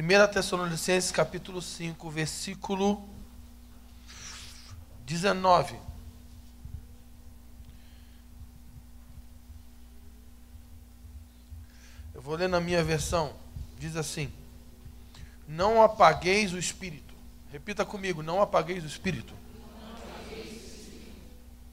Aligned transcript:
1 0.00 0.32
Tessalonicenses 0.32 1.10
capítulo 1.10 1.60
5, 1.60 2.08
versículo 2.08 3.04
19. 5.04 5.76
Eu 12.14 12.22
vou 12.22 12.36
ler 12.36 12.48
na 12.48 12.60
minha 12.60 12.80
versão. 12.84 13.34
Diz 13.76 13.96
assim: 13.96 14.32
Não 15.48 15.82
apagueis 15.82 16.52
o 16.52 16.58
espírito. 16.58 17.12
Repita 17.50 17.84
comigo: 17.84 18.22
Não 18.22 18.40
apagueis 18.40 18.84
o 18.84 18.86
espírito. 18.86 19.34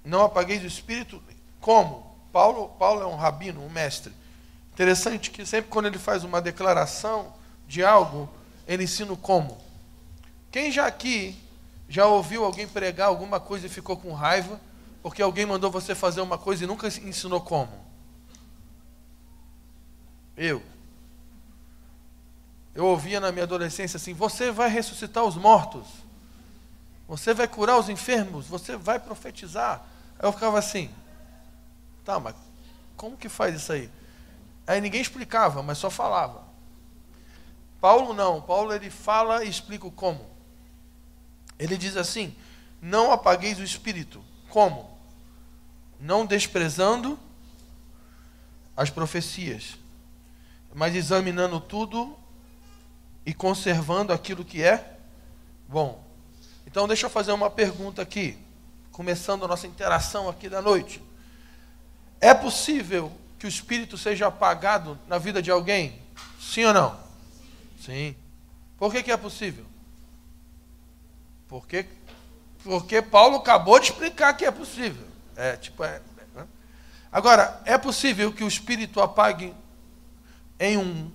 Não 0.03 0.23
apagueis 0.23 0.63
o 0.63 0.67
espírito. 0.67 1.21
Como? 1.61 2.17
Paulo, 2.33 2.69
Paulo 2.69 3.03
é 3.03 3.05
um 3.05 3.15
rabino, 3.15 3.63
um 3.63 3.69
mestre. 3.69 4.11
Interessante 4.73 5.29
que 5.29 5.45
sempre 5.45 5.69
quando 5.69 5.85
ele 5.85 5.99
faz 5.99 6.23
uma 6.23 6.41
declaração 6.41 7.34
de 7.67 7.83
algo, 7.83 8.29
ele 8.67 8.83
ensina 8.83 9.15
como. 9.15 9.57
Quem 10.51 10.71
já 10.71 10.85
aqui 10.85 11.37
já 11.87 12.05
ouviu 12.05 12.43
alguém 12.43 12.67
pregar 12.67 13.07
alguma 13.07 13.39
coisa 13.39 13.67
e 13.67 13.69
ficou 13.69 13.97
com 13.97 14.13
raiva 14.13 14.59
porque 15.05 15.21
alguém 15.21 15.45
mandou 15.45 15.69
você 15.69 15.93
fazer 15.93 16.21
uma 16.21 16.35
coisa 16.35 16.63
e 16.63 16.67
nunca 16.67 16.87
ensinou 16.87 17.39
como? 17.39 17.71
Eu. 20.35 20.63
Eu 22.73 22.87
ouvia 22.87 23.19
na 23.19 23.31
minha 23.31 23.43
adolescência 23.43 23.97
assim: 23.97 24.15
você 24.15 24.49
vai 24.51 24.67
ressuscitar 24.67 25.23
os 25.23 25.35
mortos, 25.35 25.85
você 27.07 27.35
vai 27.35 27.47
curar 27.47 27.77
os 27.77 27.87
enfermos, 27.87 28.47
você 28.47 28.75
vai 28.75 28.97
profetizar. 28.97 29.85
Aí 30.17 30.27
eu 30.27 30.31
ficava 30.31 30.57
assim: 30.57 30.89
tá, 32.03 32.19
mas 32.19 32.33
como 32.97 33.15
que 33.15 33.29
faz 33.29 33.55
isso 33.55 33.73
aí? 33.73 33.91
Aí 34.65 34.81
ninguém 34.81 35.01
explicava, 35.01 35.61
mas 35.61 35.77
só 35.77 35.91
falava. 35.91 36.44
Paulo 37.85 38.15
não, 38.15 38.41
Paulo 38.41 38.73
ele 38.73 38.89
fala 38.89 39.45
e 39.45 39.47
explica 39.47 39.87
como. 39.91 40.25
Ele 41.59 41.77
diz 41.77 41.95
assim: 41.95 42.35
Não 42.81 43.11
apagueis 43.11 43.59
o 43.59 43.63
espírito. 43.63 44.25
Como? 44.49 44.89
Não 45.99 46.25
desprezando 46.25 47.19
as 48.75 48.89
profecias, 48.89 49.77
mas 50.73 50.95
examinando 50.95 51.59
tudo 51.59 52.17
e 53.23 53.35
conservando 53.35 54.11
aquilo 54.11 54.43
que 54.43 54.63
é 54.63 54.97
bom. 55.67 56.03
Então, 56.65 56.87
deixa 56.87 57.05
eu 57.05 57.09
fazer 57.11 57.33
uma 57.33 57.51
pergunta 57.51 58.01
aqui, 58.01 58.35
começando 58.91 59.45
a 59.45 59.47
nossa 59.47 59.67
interação 59.67 60.27
aqui 60.27 60.49
da 60.49 60.59
noite. 60.59 61.03
É 62.19 62.33
possível 62.33 63.11
que 63.37 63.45
o 63.45 63.47
espírito 63.47 63.95
seja 63.95 64.25
apagado 64.25 64.97
na 65.07 65.19
vida 65.19 65.39
de 65.39 65.51
alguém? 65.51 66.01
Sim 66.39 66.65
ou 66.65 66.73
não? 66.73 67.04
Sim. 67.85 68.15
Por 68.77 68.91
que, 68.91 69.03
que 69.03 69.11
é 69.11 69.17
possível? 69.17 69.63
Porque, 71.47 71.85
porque 72.63 73.01
Paulo 73.01 73.37
acabou 73.37 73.79
de 73.79 73.85
explicar 73.85 74.33
que 74.33 74.43
é 74.43 74.51
possível. 74.51 75.05
É, 75.35 75.55
tipo, 75.55 75.83
é, 75.83 76.01
né? 76.33 76.47
Agora, 77.11 77.61
é 77.63 77.77
possível 77.77 78.33
que 78.33 78.43
o 78.43 78.47
espírito 78.47 78.99
apague 78.99 79.53
em 80.59 80.77
um, 80.77 81.11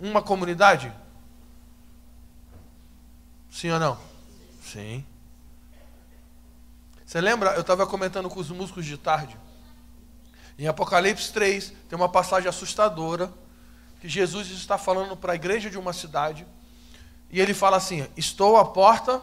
uma 0.00 0.22
comunidade? 0.22 0.90
Sim 3.50 3.72
ou 3.72 3.78
não? 3.78 3.98
Sim. 4.62 5.04
Você 7.04 7.20
lembra? 7.20 7.50
Eu 7.50 7.60
estava 7.60 7.86
comentando 7.86 8.30
com 8.30 8.40
os 8.40 8.50
músicos 8.50 8.86
de 8.86 8.96
tarde. 8.96 9.38
Em 10.58 10.66
Apocalipse 10.66 11.30
3, 11.32 11.72
tem 11.88 11.96
uma 11.96 12.08
passagem 12.08 12.48
assustadora 12.48 13.30
que 14.00 14.08
Jesus 14.08 14.50
está 14.50 14.76
falando 14.76 15.16
para 15.16 15.32
a 15.32 15.36
igreja 15.36 15.70
de 15.70 15.78
uma 15.78 15.92
cidade. 15.92 16.46
E 17.30 17.40
ele 17.40 17.54
fala 17.54 17.76
assim: 17.76 18.06
Estou 18.16 18.56
à 18.56 18.64
porta 18.64 19.20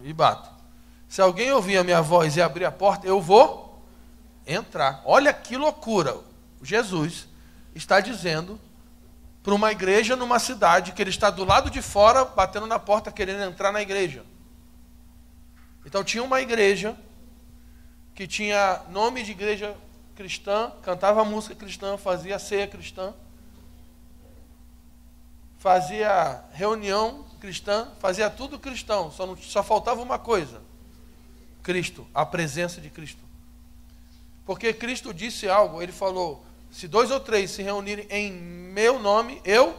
e 0.00 0.12
bato. 0.12 0.50
Se 1.08 1.20
alguém 1.20 1.52
ouvir 1.52 1.76
a 1.76 1.84
minha 1.84 2.00
voz 2.00 2.36
e 2.36 2.42
abrir 2.42 2.64
a 2.64 2.72
porta, 2.72 3.06
eu 3.06 3.20
vou 3.20 3.84
entrar. 4.46 5.02
Olha 5.04 5.32
que 5.32 5.56
loucura. 5.56 6.16
Jesus 6.62 7.28
está 7.74 8.00
dizendo 8.00 8.58
para 9.42 9.54
uma 9.54 9.72
igreja 9.72 10.14
numa 10.14 10.38
cidade 10.38 10.92
que 10.92 11.02
ele 11.02 11.10
está 11.10 11.28
do 11.28 11.44
lado 11.44 11.68
de 11.68 11.82
fora, 11.82 12.24
batendo 12.24 12.66
na 12.66 12.78
porta, 12.78 13.10
querendo 13.10 13.42
entrar 13.42 13.72
na 13.72 13.82
igreja. 13.82 14.24
Então 15.84 16.04
tinha 16.04 16.22
uma 16.22 16.40
igreja 16.40 16.96
que 18.14 18.26
tinha 18.26 18.82
nome 18.88 19.22
de 19.24 19.32
igreja 19.32 19.76
cristã, 20.14 20.70
cantava 20.82 21.24
música 21.24 21.54
cristã, 21.54 21.96
fazia 21.96 22.38
ceia 22.38 22.66
cristã 22.68 23.12
fazia 25.62 26.42
reunião 26.52 27.24
cristã, 27.38 27.88
fazia 28.00 28.28
tudo 28.28 28.58
cristão, 28.58 29.12
só, 29.12 29.24
não, 29.24 29.36
só 29.36 29.62
faltava 29.62 30.02
uma 30.02 30.18
coisa: 30.18 30.60
Cristo, 31.62 32.04
a 32.12 32.26
presença 32.26 32.80
de 32.80 32.90
Cristo. 32.90 33.22
Porque 34.44 34.72
Cristo 34.72 35.14
disse 35.14 35.48
algo, 35.48 35.80
ele 35.80 35.92
falou: 35.92 36.44
se 36.68 36.88
dois 36.88 37.12
ou 37.12 37.20
três 37.20 37.52
se 37.52 37.62
reunirem 37.62 38.08
em 38.10 38.32
meu 38.32 38.98
nome, 38.98 39.40
eu 39.44 39.78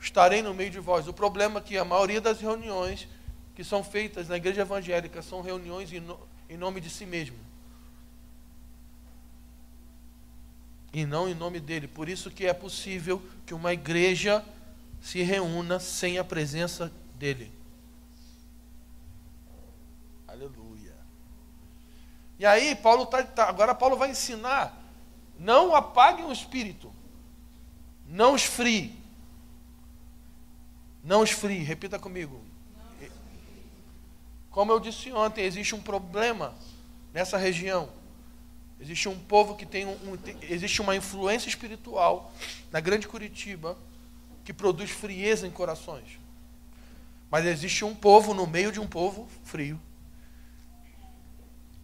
estarei 0.00 0.40
no 0.40 0.54
meio 0.54 0.70
de 0.70 0.78
vós. 0.78 1.08
O 1.08 1.12
problema 1.12 1.58
é 1.58 1.62
que 1.62 1.76
a 1.76 1.84
maioria 1.84 2.20
das 2.20 2.40
reuniões 2.40 3.08
que 3.56 3.64
são 3.64 3.82
feitas 3.82 4.28
na 4.28 4.36
igreja 4.36 4.60
evangélica 4.60 5.20
são 5.20 5.40
reuniões 5.40 5.92
em, 5.92 5.98
no, 5.98 6.16
em 6.48 6.56
nome 6.56 6.80
de 6.80 6.90
si 6.90 7.04
mesmo. 7.04 7.36
E 10.92 11.04
não 11.04 11.28
em 11.28 11.34
nome 11.34 11.58
dele. 11.58 11.88
Por 11.88 12.08
isso 12.08 12.30
que 12.30 12.46
é 12.46 12.54
possível 12.54 13.20
que 13.44 13.52
uma 13.52 13.72
igreja 13.72 14.44
se 15.06 15.22
reúna 15.22 15.78
sem 15.78 16.18
a 16.18 16.24
presença 16.24 16.92
dele. 17.14 17.52
Aleluia. 20.26 20.96
E 22.40 22.44
aí, 22.44 22.74
Paulo 22.74 23.04
está. 23.04 23.22
Tá, 23.22 23.48
agora 23.48 23.72
Paulo 23.72 23.96
vai 23.96 24.10
ensinar. 24.10 24.76
Não 25.38 25.76
apaguem 25.76 26.24
o 26.24 26.32
espírito. 26.32 26.92
Não 28.04 28.34
esfrie. 28.34 29.00
Não 31.04 31.22
esfrie. 31.22 31.62
Repita 31.62 32.00
comigo. 32.00 32.42
Como 34.50 34.72
eu 34.72 34.80
disse 34.80 35.12
ontem, 35.12 35.44
existe 35.44 35.76
um 35.76 35.80
problema 35.80 36.52
nessa 37.14 37.38
região. 37.38 37.88
Existe 38.80 39.08
um 39.08 39.16
povo 39.16 39.54
que 39.54 39.64
tem 39.64 39.86
um, 39.86 39.92
um, 39.92 40.18
existe 40.42 40.82
uma 40.82 40.96
influência 40.96 41.48
espiritual 41.48 42.32
na 42.72 42.80
grande 42.80 43.06
Curitiba 43.06 43.78
que 44.46 44.52
produz 44.52 44.92
frieza 44.92 45.44
em 45.44 45.50
corações. 45.50 46.20
Mas 47.28 47.44
existe 47.44 47.84
um 47.84 47.96
povo 47.96 48.32
no 48.32 48.46
meio 48.46 48.70
de 48.70 48.78
um 48.78 48.86
povo 48.86 49.28
frio. 49.42 49.78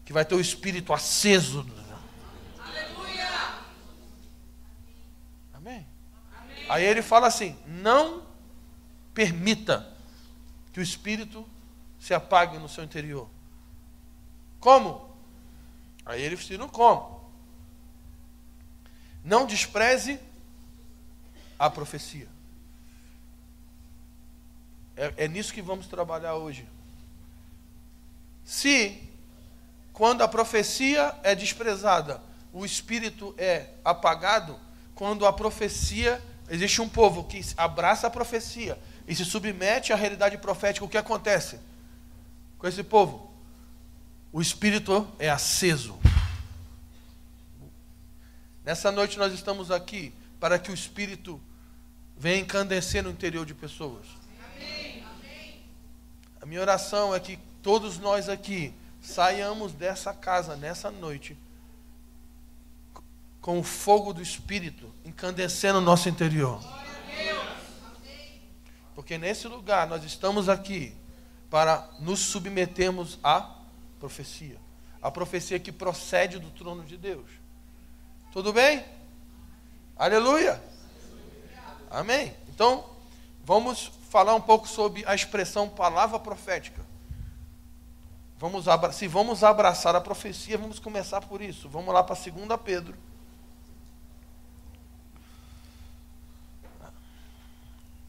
Que 0.05 0.13
vai 0.13 0.25
ter 0.25 0.37
o 0.37 0.41
espírito 0.41 0.93
aceso. 0.93 1.67
Aleluia! 2.57 3.29
Amém? 5.53 5.85
Amém? 6.39 6.67
Aí 6.69 6.85
ele 6.85 7.03
fala 7.03 7.27
assim: 7.27 7.59
não 7.67 8.23
permita 9.13 9.93
que 10.73 10.79
o 10.79 10.83
espírito 10.83 11.45
se 11.99 12.15
apague 12.15 12.59
no 12.59 12.69
seu 12.69 12.85
interior. 12.85 13.29
Como? 14.61 15.13
Aí 16.07 16.23
ele 16.23 16.37
ensina 16.37 16.69
como. 16.69 17.29
Não 19.25 19.47
despreze 19.47 20.21
a 21.59 21.69
profecia. 21.69 22.29
É, 25.03 25.25
é 25.25 25.29
nisso 25.29 25.53
que 25.53 25.61
vamos 25.61 25.89
trabalhar 25.89 26.37
hoje. 26.37 26.65
Se, 28.45 29.03
quando 29.93 30.23
a 30.23 30.29
profecia 30.29 31.13
é 31.25 31.35
desprezada, 31.35 32.23
o 32.53 32.65
espírito 32.65 33.35
é 33.37 33.71
apagado, 33.85 34.57
quando 34.95 35.27
a 35.27 35.33
profecia, 35.33 36.23
existe 36.49 36.81
um 36.81 36.89
povo 36.89 37.25
que 37.25 37.41
abraça 37.57 38.07
a 38.07 38.11
profecia 38.11 38.79
e 39.09 39.13
se 39.13 39.25
submete 39.25 39.93
à 39.93 39.97
realidade 39.97 40.39
profética, 40.39 40.85
o 40.85 40.89
que 40.89 40.97
acontece 40.97 41.59
com 42.57 42.69
esse 42.69 42.85
povo? 42.85 43.35
O 44.33 44.41
espírito 44.41 45.09
é 45.19 45.29
aceso. 45.29 45.99
Nessa 48.65 48.93
noite 48.93 49.19
nós 49.19 49.33
estamos 49.33 49.73
aqui 49.73 50.15
para 50.39 50.61
que 50.61 50.71
o 50.71 50.75
espírito 50.75 51.41
venha 52.17 52.39
encandecer 52.39 53.03
no 53.03 53.11
interior 53.11 53.45
de 53.45 53.53
pessoas. 53.53 54.22
A 56.43 56.47
minha 56.47 56.61
oração 56.61 57.15
é 57.15 57.21
que 57.21 57.39
todos 57.63 58.01
nós 58.01 58.29
aqui 58.29 58.75
saiamos 59.01 59.73
dessa 59.73 60.13
casa 60.13 60.57
nessa 60.57 60.91
noite 60.91 61.39
com 63.41 63.61
o 63.61 63.63
fogo 63.63 64.13
do 64.13 64.21
Espírito 64.21 64.93
incandescendo 65.05 65.79
o 65.79 65.81
nosso 65.81 66.09
interior. 66.09 66.61
Porque 68.93 69.17
nesse 69.17 69.47
lugar 69.47 69.87
nós 69.87 70.03
estamos 70.03 70.49
aqui 70.49 70.93
para 71.49 71.89
nos 72.01 72.19
submetermos 72.19 73.21
à 73.23 73.49
profecia. 74.01 74.59
A 75.01 75.13
profecia 75.13 75.61
que 75.61 75.71
procede 75.71 76.41
do 76.41 76.51
trono 76.51 76.83
de 76.83 76.97
Deus. 76.97 77.31
Tudo 78.33 78.53
bem? 78.53 78.85
Aleluia. 79.97 80.61
Amém. 81.89 82.35
Então, 82.49 82.85
vamos 83.45 83.93
falar 84.13 84.35
um 84.35 84.43
pouco 84.43 84.69
sobre 84.69 85.03
a 85.07 85.15
expressão 85.15 85.67
palavra 85.67 86.19
profética. 86.19 86.85
Vamos 88.39 88.67
se 88.93 89.09
vamos 89.09 89.43
abraçar 89.43 89.97
a 89.97 90.03
profecia, 90.03 90.59
vamos 90.59 90.79
começar 90.79 91.23
por 91.23 91.41
isso. 91.41 91.67
Vamos 91.67 91.95
lá 91.95 92.03
para 92.03 92.15
2 92.15 92.61
Pedro. 92.63 92.95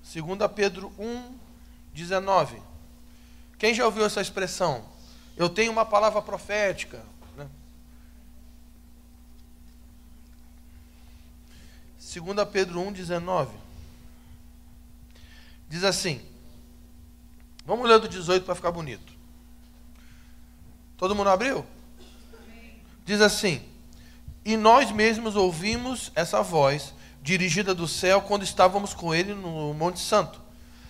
Segunda 0.03 0.49
Pedro 0.49 0.91
1, 0.99 1.37
19. 1.93 2.61
Quem 3.57 3.73
já 3.73 3.85
ouviu 3.85 4.05
essa 4.05 4.19
expressão? 4.19 4.83
Eu 5.37 5.47
tenho 5.47 5.71
uma 5.71 5.85
palavra 5.85 6.21
profética. 6.21 7.01
Né? 7.37 7.47
2 11.97 12.49
Pedro 12.51 12.81
1, 12.81 12.91
19. 12.91 13.72
Diz 15.73 15.83
assim. 15.83 16.21
Vamos 17.65 17.89
ler 17.89 17.97
do 17.97 18.07
18 18.07 18.45
para 18.45 18.53
ficar 18.53 18.71
bonito. 18.71 19.11
Todo 20.95 21.15
mundo 21.15 21.31
abriu? 21.31 21.65
Diz 23.03 23.19
assim: 23.19 23.59
E 24.45 24.55
nós 24.55 24.91
mesmos 24.91 25.35
ouvimos 25.35 26.11
essa 26.13 26.43
voz 26.43 26.93
dirigida 27.23 27.73
do 27.73 27.87
céu 27.87 28.21
quando 28.21 28.43
estávamos 28.43 28.93
com 28.93 29.15
ele 29.15 29.33
no 29.33 29.73
Monte 29.73 29.99
Santo. 29.99 30.39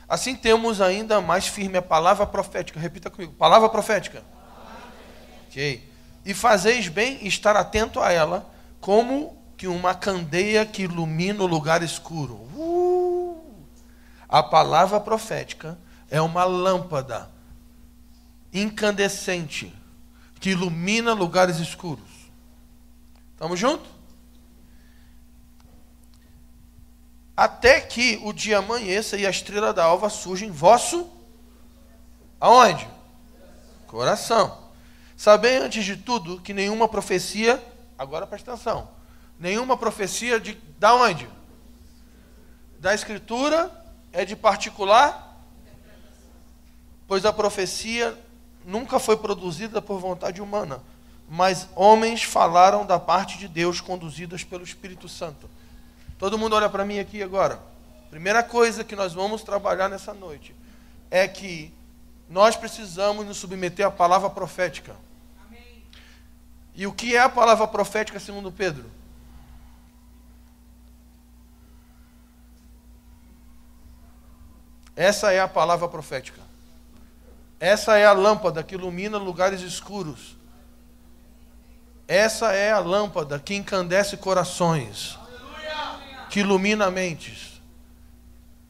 Assim 0.06 0.36
temos 0.36 0.82
ainda 0.82 1.22
mais 1.22 1.48
firme 1.48 1.78
a 1.78 1.82
palavra 1.82 2.28
profética. 2.28 2.78
Repita 2.78 3.10
comigo: 3.10 3.32
palavra 3.36 3.70
profética. 3.70 4.22
Ok. 5.48 5.90
E 6.26 6.34
fazeis 6.34 6.90
bem 6.90 7.26
estar 7.26 7.56
atento 7.56 8.02
a 8.02 8.12
ela, 8.12 8.54
como 8.82 9.42
que 9.56 9.66
uma 9.66 9.96
candeia 9.96 10.66
que 10.66 10.82
ilumina 10.84 11.42
o 11.42 11.48
lugar 11.48 11.82
escuro. 11.82 12.34
Uh! 12.54 12.93
A 14.34 14.42
palavra 14.42 15.00
profética 15.00 15.78
é 16.10 16.20
uma 16.20 16.44
lâmpada 16.44 17.30
incandescente 18.52 19.72
que 20.40 20.50
ilumina 20.50 21.14
lugares 21.14 21.60
escuros. 21.60 22.32
Estamos 23.32 23.60
juntos? 23.60 23.88
Até 27.38 27.80
que 27.80 28.20
o 28.24 28.34
dia 28.34 28.58
amanheça 28.58 29.18
e 29.18 29.28
a 29.28 29.30
estrela 29.30 29.72
da 29.72 29.84
alva 29.84 30.10
surja 30.10 30.48
em 30.48 30.52
vosso 30.52 31.08
aonde? 32.42 32.90
Coração. 33.86 34.72
Sabei 35.16 35.58
antes 35.58 35.86
de 35.86 35.96
tudo 35.96 36.42
que 36.42 36.56
nenhuma 36.56 36.90
profecia, 36.90 37.64
agora 37.96 38.26
presta 38.26 38.54
atenção, 38.54 38.90
nenhuma 39.40 39.78
profecia 39.78 40.40
de 40.40 40.56
da 40.80 40.96
onde? 40.96 41.30
Da 42.80 42.96
escritura 42.96 43.83
é 44.14 44.24
de 44.24 44.36
particular, 44.36 45.44
pois 47.08 47.26
a 47.26 47.34
profecia 47.34 48.18
nunca 48.64 49.00
foi 49.00 49.18
produzida 49.18 49.82
por 49.82 50.00
vontade 50.00 50.42
humana, 50.42 50.82
mas 51.28 51.68
homens 51.76 52.24
falaram 52.24 52.86
da 52.86 53.00
parte 53.00 53.38
de 53.40 53.48
Deus, 53.48 53.82
conduzidas 53.82 54.44
pelo 54.44 54.64
Espírito 54.64 55.10
Santo. 55.10 55.50
Todo 56.20 56.38
mundo 56.38 56.56
olha 56.56 56.70
para 56.70 56.86
mim 56.86 57.00
aqui 57.00 57.24
agora. 57.24 57.60
Primeira 58.10 58.44
coisa 58.44 58.84
que 58.84 58.96
nós 58.96 59.14
vamos 59.14 59.42
trabalhar 59.42 59.90
nessa 59.90 60.14
noite 60.14 60.56
é 61.10 61.28
que 61.28 61.74
nós 62.30 62.56
precisamos 62.56 63.26
nos 63.26 63.38
submeter 63.38 63.86
à 63.86 63.92
palavra 63.92 64.30
profética. 64.30 64.96
Amém. 65.46 65.84
E 66.76 66.86
o 66.86 66.94
que 66.94 67.16
é 67.16 67.20
a 67.20 67.30
palavra 67.30 67.68
profética 67.68 68.20
segundo 68.20 68.52
Pedro? 68.52 68.86
Essa 74.96 75.32
é 75.32 75.40
a 75.40 75.48
palavra 75.48 75.88
profética. 75.88 76.42
Essa 77.60 77.98
é 77.98 78.06
a 78.06 78.12
lâmpada 78.12 78.62
que 78.62 78.76
ilumina 78.76 79.18
lugares 79.18 79.62
escuros. 79.62 80.36
Essa 82.08 82.52
é 82.52 82.72
a 82.72 82.80
lâmpada 82.80 83.40
que 83.40 83.56
encandece 83.56 84.18
corações, 84.18 85.18
que 86.30 86.42
ilumina 86.42 86.92
mentes. 86.92 87.62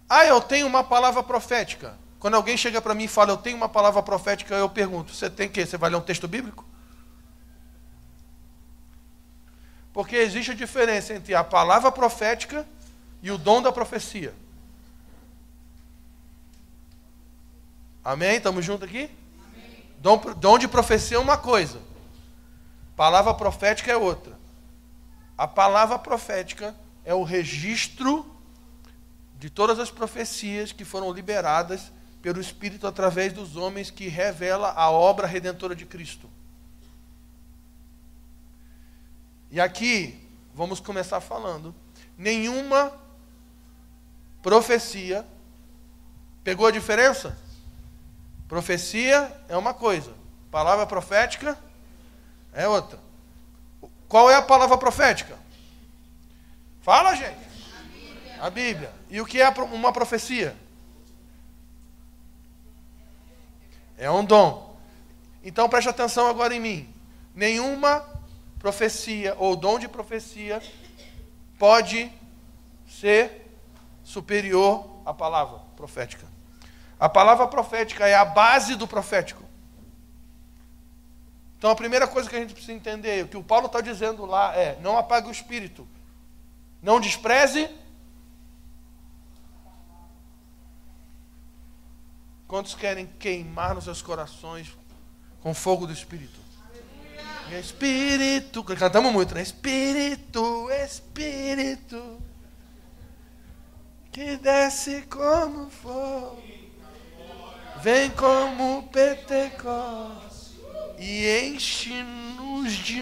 Ah, 0.08 0.26
eu 0.26 0.40
tenho 0.40 0.68
uma 0.68 0.84
palavra 0.84 1.24
profética. 1.24 1.98
Quando 2.20 2.36
alguém 2.36 2.56
chega 2.56 2.82
para 2.82 2.94
mim 2.94 3.06
e 3.06 3.08
fala, 3.08 3.32
eu 3.32 3.38
tenho 3.38 3.58
uma 3.58 3.68
palavra 3.68 4.02
profética, 4.04 4.54
eu 4.56 4.70
pergunto, 4.70 5.14
você 5.14 5.30
tem 5.30 5.50
que? 5.50 5.66
Você 5.66 5.76
vai 5.76 5.90
ler 5.90 5.98
um 5.98 6.02
texto 6.02 6.28
bíblico? 6.28 6.64
Porque 9.92 10.16
existe 10.16 10.52
a 10.52 10.56
diferença 10.56 11.14
entre 11.14 11.36
a 11.36 11.44
palavra 11.44 11.92
profética 11.92 12.66
e 13.22 13.32
o 13.32 13.38
dom 13.38 13.62
da 13.62 13.72
profecia. 13.72 14.34
Amém? 18.04 18.36
Estamos 18.36 18.66
juntos 18.66 18.88
aqui? 18.88 19.10
Dom, 20.00 20.18
dom 20.34 20.60
de 20.60 20.68
profecia 20.68 21.16
é 21.16 21.20
uma 21.20 21.38
coisa, 21.38 21.80
palavra 22.98 23.34
profética 23.34 23.90
é 23.92 23.96
outra. 23.96 24.38
A 25.38 25.48
palavra 25.48 25.98
profética 25.98 26.76
é 27.06 27.14
o 27.14 27.24
registro 27.24 28.30
de 29.40 29.50
todas 29.50 29.80
as 29.80 29.90
profecias 29.90 30.74
que 30.74 30.84
foram 30.84 31.12
liberadas 31.14 31.92
pelo 32.22 32.42
Espírito 32.42 32.86
através 32.86 33.32
dos 33.32 33.56
homens 33.56 33.90
que 33.90 34.10
revela 34.10 34.72
a 34.72 34.90
obra 34.92 35.26
redentora 35.26 35.74
de 35.74 35.86
Cristo. 35.86 36.30
E 39.50 39.62
aqui 39.62 40.28
vamos 40.54 40.82
começar 40.82 41.22
falando. 41.22 41.74
Nenhuma 42.18 42.92
profecia 44.42 45.26
pegou 46.44 46.68
a 46.68 46.72
diferença? 46.72 47.38
Profecia 48.54 49.36
é 49.50 49.58
uma 49.58 49.74
coisa, 49.74 50.14
palavra 50.52 50.86
profética 50.86 51.58
é 52.54 52.68
outra. 52.68 53.00
Qual 54.08 54.30
é 54.30 54.36
a 54.36 54.44
palavra 54.44 54.78
profética? 54.78 55.36
Fala, 56.84 57.16
gente. 57.16 57.48
A 58.40 58.52
Bíblia. 58.52 58.94
E 59.10 59.20
o 59.20 59.26
que 59.26 59.42
é 59.42 59.50
uma 59.50 59.92
profecia? 59.92 60.56
É 63.98 64.12
um 64.12 64.24
dom. 64.24 64.78
Então 65.44 65.68
preste 65.68 65.90
atenção 65.90 66.28
agora 66.28 66.54
em 66.54 66.60
mim. 66.60 66.94
Nenhuma 67.34 68.08
profecia 68.60 69.36
ou 69.40 69.56
dom 69.56 69.80
de 69.80 69.88
profecia 69.88 70.62
pode 71.58 72.12
ser 72.88 73.52
superior 74.04 75.02
à 75.04 75.12
palavra 75.12 75.58
profética. 75.76 76.33
A 77.00 77.10
palavra 77.10 77.48
profética 77.48 78.08
é 78.08 78.16
a 78.16 78.26
base 78.26 78.76
do 78.76 78.88
profético. 78.88 79.44
Então 81.58 81.72
a 81.72 81.76
primeira 81.76 82.08
coisa 82.08 82.30
que 82.30 82.36
a 82.36 82.40
gente 82.40 82.54
precisa 82.54 82.74
entender, 82.74 83.24
o 83.24 83.28
que 83.28 83.38
o 83.38 83.44
Paulo 83.44 83.68
está 83.68 83.80
dizendo 83.80 84.26
lá 84.26 84.56
é: 84.56 84.78
não 84.82 84.98
apague 84.98 85.28
o 85.28 85.32
espírito, 85.32 85.88
não 86.82 87.00
despreze. 87.00 87.70
Quantos 92.48 92.76
querem 92.76 93.08
queimar 93.08 93.74
nos 93.74 93.86
seus 93.86 94.02
corações 94.02 94.78
com 95.42 95.54
fogo 95.54 95.88
do 95.88 95.94
Espírito? 95.94 96.40
Espírito, 97.60 98.64
cantamos 98.64 99.12
muito, 99.12 99.34
né? 99.34 99.42
Espírito, 99.42 100.70
Espírito, 100.70 102.22
que 104.12 104.38
desce 104.38 105.02
como 105.04 105.70
fogo. 105.70 106.42
Vem 107.84 108.10
como 108.12 108.84
Pentecostes 108.84 110.54
e 110.98 111.50
enche-nos 111.50 112.72
de. 112.72 113.02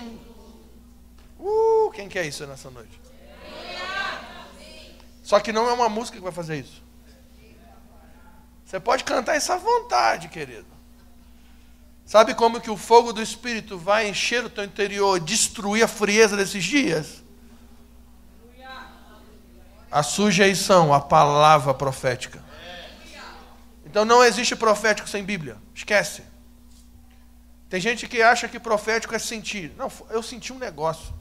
Uh, 1.39 1.91
quem 1.93 2.09
quer 2.09 2.25
isso 2.25 2.47
nessa 2.47 2.71
noite? 2.71 2.99
Só 5.21 5.39
que 5.39 5.53
não 5.53 5.69
é 5.69 5.73
uma 5.73 5.87
música 5.87 6.17
que 6.17 6.23
vai 6.23 6.31
fazer 6.31 6.57
isso. 6.57 6.81
Você 8.65 8.79
pode 8.79 9.03
cantar 9.03 9.37
isso 9.37 9.53
à 9.53 9.57
vontade, 9.57 10.29
querido. 10.29 10.65
Sabe 12.03 12.33
como 12.33 12.59
que 12.59 12.71
o 12.71 12.75
fogo 12.75 13.13
do 13.13 13.21
Espírito 13.21 13.77
vai 13.77 14.09
encher 14.09 14.43
o 14.43 14.49
teu 14.49 14.63
interior, 14.63 15.19
destruir 15.19 15.83
a 15.83 15.87
frieza 15.87 16.35
desses 16.35 16.63
dias? 16.63 17.23
A 19.91 20.01
sujeição, 20.01 20.91
a 20.91 20.99
palavra 20.99 21.71
profética. 21.71 22.43
Então 23.91 24.05
não 24.05 24.23
existe 24.23 24.55
profético 24.55 25.09
sem 25.09 25.21
Bíblia. 25.21 25.57
Esquece. 25.75 26.23
Tem 27.69 27.81
gente 27.81 28.07
que 28.07 28.21
acha 28.21 28.47
que 28.47 28.57
profético 28.57 29.13
é 29.13 29.19
sentir. 29.19 29.73
Não, 29.77 29.91
eu 30.09 30.23
senti 30.23 30.53
um 30.53 30.57
negócio. 30.57 31.13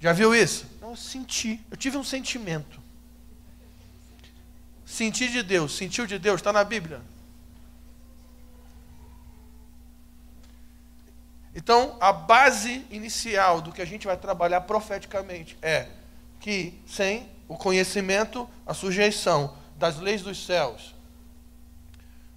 Já 0.00 0.14
viu 0.14 0.34
isso? 0.34 0.64
Não, 0.80 0.90
eu 0.90 0.96
senti. 0.96 1.60
Eu 1.70 1.76
tive 1.76 1.98
um 1.98 2.04
sentimento. 2.04 2.80
Senti 4.86 5.28
de 5.28 5.42
Deus. 5.42 5.76
Sentiu 5.76 6.06
de 6.06 6.18
Deus. 6.18 6.40
Está 6.40 6.54
na 6.54 6.64
Bíblia. 6.64 7.02
Então, 11.54 11.98
a 12.00 12.14
base 12.14 12.82
inicial 12.90 13.60
do 13.60 13.72
que 13.72 13.82
a 13.82 13.86
gente 13.86 14.06
vai 14.06 14.16
trabalhar 14.16 14.62
profeticamente 14.62 15.58
é 15.60 15.86
que 16.40 16.80
sem 16.86 17.28
o 17.46 17.58
conhecimento, 17.58 18.48
a 18.66 18.72
sujeição 18.72 19.54
das 19.76 19.98
leis 19.98 20.22
dos 20.22 20.44
céus, 20.44 20.94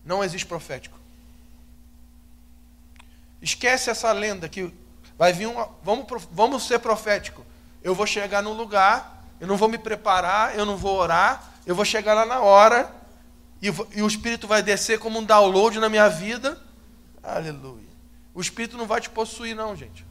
não 0.03 0.24
existe 0.24 0.46
profético. 0.46 0.98
Esquece 3.41 3.89
essa 3.89 4.12
lenda 4.12 4.50
que 4.50 4.74
vai 5.17 5.31
vir 5.31 5.48
um. 5.48 5.55
Vamos, 5.84 6.27
vamos 6.31 6.67
ser 6.67 6.79
profético. 6.79 7.46
Eu 7.81 7.96
vou 7.96 8.05
chegar 8.05 8.41
num 8.41 8.53
lugar, 8.53 9.25
eu 9.39 9.48
não 9.48 9.55
vou 9.55 9.69
me 9.69 9.77
preparar, 9.77 10.58
eu 10.58 10.65
não 10.65 10.75
vou 10.75 10.98
orar, 10.98 11.53
eu 11.65 11.74
vou 11.74 11.86
chegar 11.86 12.13
lá 12.13 12.25
na 12.25 12.41
hora, 12.41 12.93
e, 13.62 13.67
e 13.67 14.01
o 14.01 14.08
Espírito 14.08 14.48
vai 14.48 14.62
descer 14.62 15.00
como 15.00 15.19
um 15.19 15.24
download 15.24 15.79
na 15.79 15.89
minha 15.89 16.10
vida. 16.10 16.62
Aleluia. 17.24 17.89
O 18.34 18.41
Espírito 18.41 18.77
não 18.77 18.86
vai 18.86 19.00
te 19.00 19.10
possuir, 19.10 19.55
não, 19.55 19.75
gente. 19.75 20.05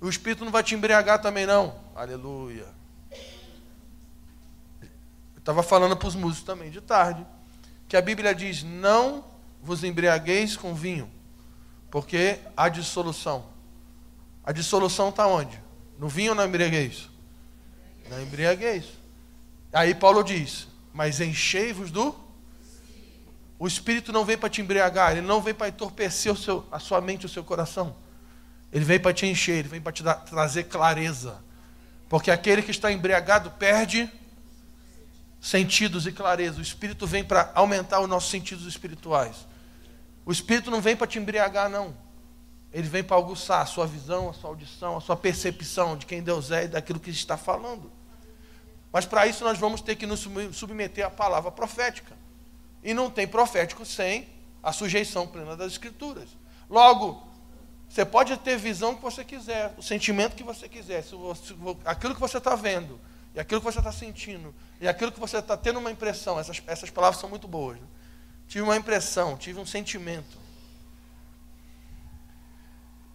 O 0.00 0.08
Espírito 0.08 0.44
não 0.44 0.52
vai 0.52 0.62
te 0.62 0.74
embriagar 0.74 1.20
também, 1.20 1.46
não. 1.46 1.78
Aleluia. 1.94 2.77
Estava 5.48 5.62
falando 5.62 5.96
para 5.96 6.08
os 6.08 6.14
músicos 6.14 6.44
também 6.44 6.70
de 6.70 6.78
tarde, 6.78 7.26
que 7.88 7.96
a 7.96 8.02
Bíblia 8.02 8.34
diz: 8.34 8.62
não 8.62 9.24
vos 9.62 9.82
embriagueis 9.82 10.58
com 10.58 10.74
vinho, 10.74 11.10
porque 11.90 12.38
há 12.54 12.68
dissolução. 12.68 13.46
A 14.44 14.52
dissolução 14.52 15.08
está 15.08 15.26
onde? 15.26 15.58
No 15.98 16.06
vinho 16.06 16.32
ou 16.32 16.34
na 16.34 16.44
embriaguez? 16.44 17.08
Na 18.10 18.20
embriaguez. 18.20 18.84
Aí 19.72 19.94
Paulo 19.94 20.22
diz: 20.22 20.68
Mas 20.92 21.18
enchei-vos 21.18 21.90
do. 21.90 22.14
O 23.58 23.66
Espírito 23.66 24.12
não 24.12 24.26
vem 24.26 24.36
para 24.36 24.50
te 24.50 24.60
embriagar, 24.60 25.12
ele 25.12 25.26
não 25.26 25.40
vem 25.40 25.54
para 25.54 25.68
entorpecer 25.68 26.36
seu, 26.36 26.66
a 26.70 26.78
sua 26.78 27.00
mente, 27.00 27.24
o 27.24 27.28
seu 27.28 27.42
coração. 27.42 27.96
Ele 28.70 28.84
vem 28.84 29.00
para 29.00 29.14
te 29.14 29.24
encher, 29.24 29.60
ele 29.60 29.68
vem 29.68 29.80
para 29.80 29.92
te 29.92 30.02
dar, 30.02 30.16
trazer 30.16 30.64
clareza. 30.64 31.42
Porque 32.06 32.30
aquele 32.30 32.60
que 32.60 32.70
está 32.70 32.92
embriagado 32.92 33.50
perde 33.52 34.12
sentidos 35.40 36.06
e 36.06 36.12
clareza. 36.12 36.58
O 36.58 36.62
Espírito 36.62 37.06
vem 37.06 37.24
para 37.24 37.50
aumentar 37.54 38.00
os 38.00 38.08
nossos 38.08 38.30
sentidos 38.30 38.66
espirituais. 38.66 39.46
O 40.24 40.32
Espírito 40.32 40.70
não 40.70 40.80
vem 40.80 40.96
para 40.96 41.06
te 41.06 41.18
embriagar, 41.18 41.68
não. 41.68 41.94
Ele 42.72 42.88
vem 42.88 43.02
para 43.02 43.16
aguçar 43.16 43.62
a 43.62 43.66
sua 43.66 43.86
visão, 43.86 44.28
a 44.28 44.32
sua 44.34 44.50
audição, 44.50 44.96
a 44.96 45.00
sua 45.00 45.16
percepção 45.16 45.96
de 45.96 46.04
quem 46.04 46.22
Deus 46.22 46.50
é 46.50 46.64
e 46.64 46.68
daquilo 46.68 47.00
que 47.00 47.10
está 47.10 47.36
falando. 47.36 47.90
Mas 48.92 49.06
para 49.06 49.26
isso 49.26 49.44
nós 49.44 49.58
vamos 49.58 49.80
ter 49.80 49.96
que 49.96 50.06
nos 50.06 50.26
submeter 50.52 51.06
à 51.06 51.10
palavra 51.10 51.50
profética. 51.50 52.16
E 52.82 52.92
não 52.92 53.10
tem 53.10 53.26
profético 53.26 53.84
sem 53.84 54.28
a 54.62 54.72
sujeição 54.72 55.26
plena 55.26 55.56
das 55.56 55.72
Escrituras. 55.72 56.28
Logo, 56.68 57.26
você 57.88 58.04
pode 58.04 58.36
ter 58.38 58.58
visão 58.58 58.94
que 58.94 59.02
você 59.02 59.24
quiser, 59.24 59.74
o 59.78 59.82
sentimento 59.82 60.36
que 60.36 60.42
você 60.42 60.68
quiser, 60.68 61.02
aquilo 61.84 62.14
que 62.14 62.20
você 62.20 62.36
está 62.38 62.54
vendo, 62.54 63.00
e 63.34 63.40
aquilo 63.40 63.60
que 63.60 63.64
você 63.64 63.78
está 63.78 63.92
sentindo, 63.92 64.54
e 64.80 64.86
aquilo 64.86 65.10
que 65.10 65.18
você 65.18 65.38
está 65.38 65.56
tendo 65.56 65.78
uma 65.78 65.90
impressão, 65.90 66.38
essas, 66.38 66.62
essas 66.66 66.90
palavras 66.90 67.20
são 67.20 67.28
muito 67.28 67.48
boas. 67.48 67.78
Né? 67.80 67.86
Tive 68.46 68.62
uma 68.62 68.76
impressão, 68.76 69.36
tive 69.36 69.58
um 69.58 69.66
sentimento. 69.66 70.38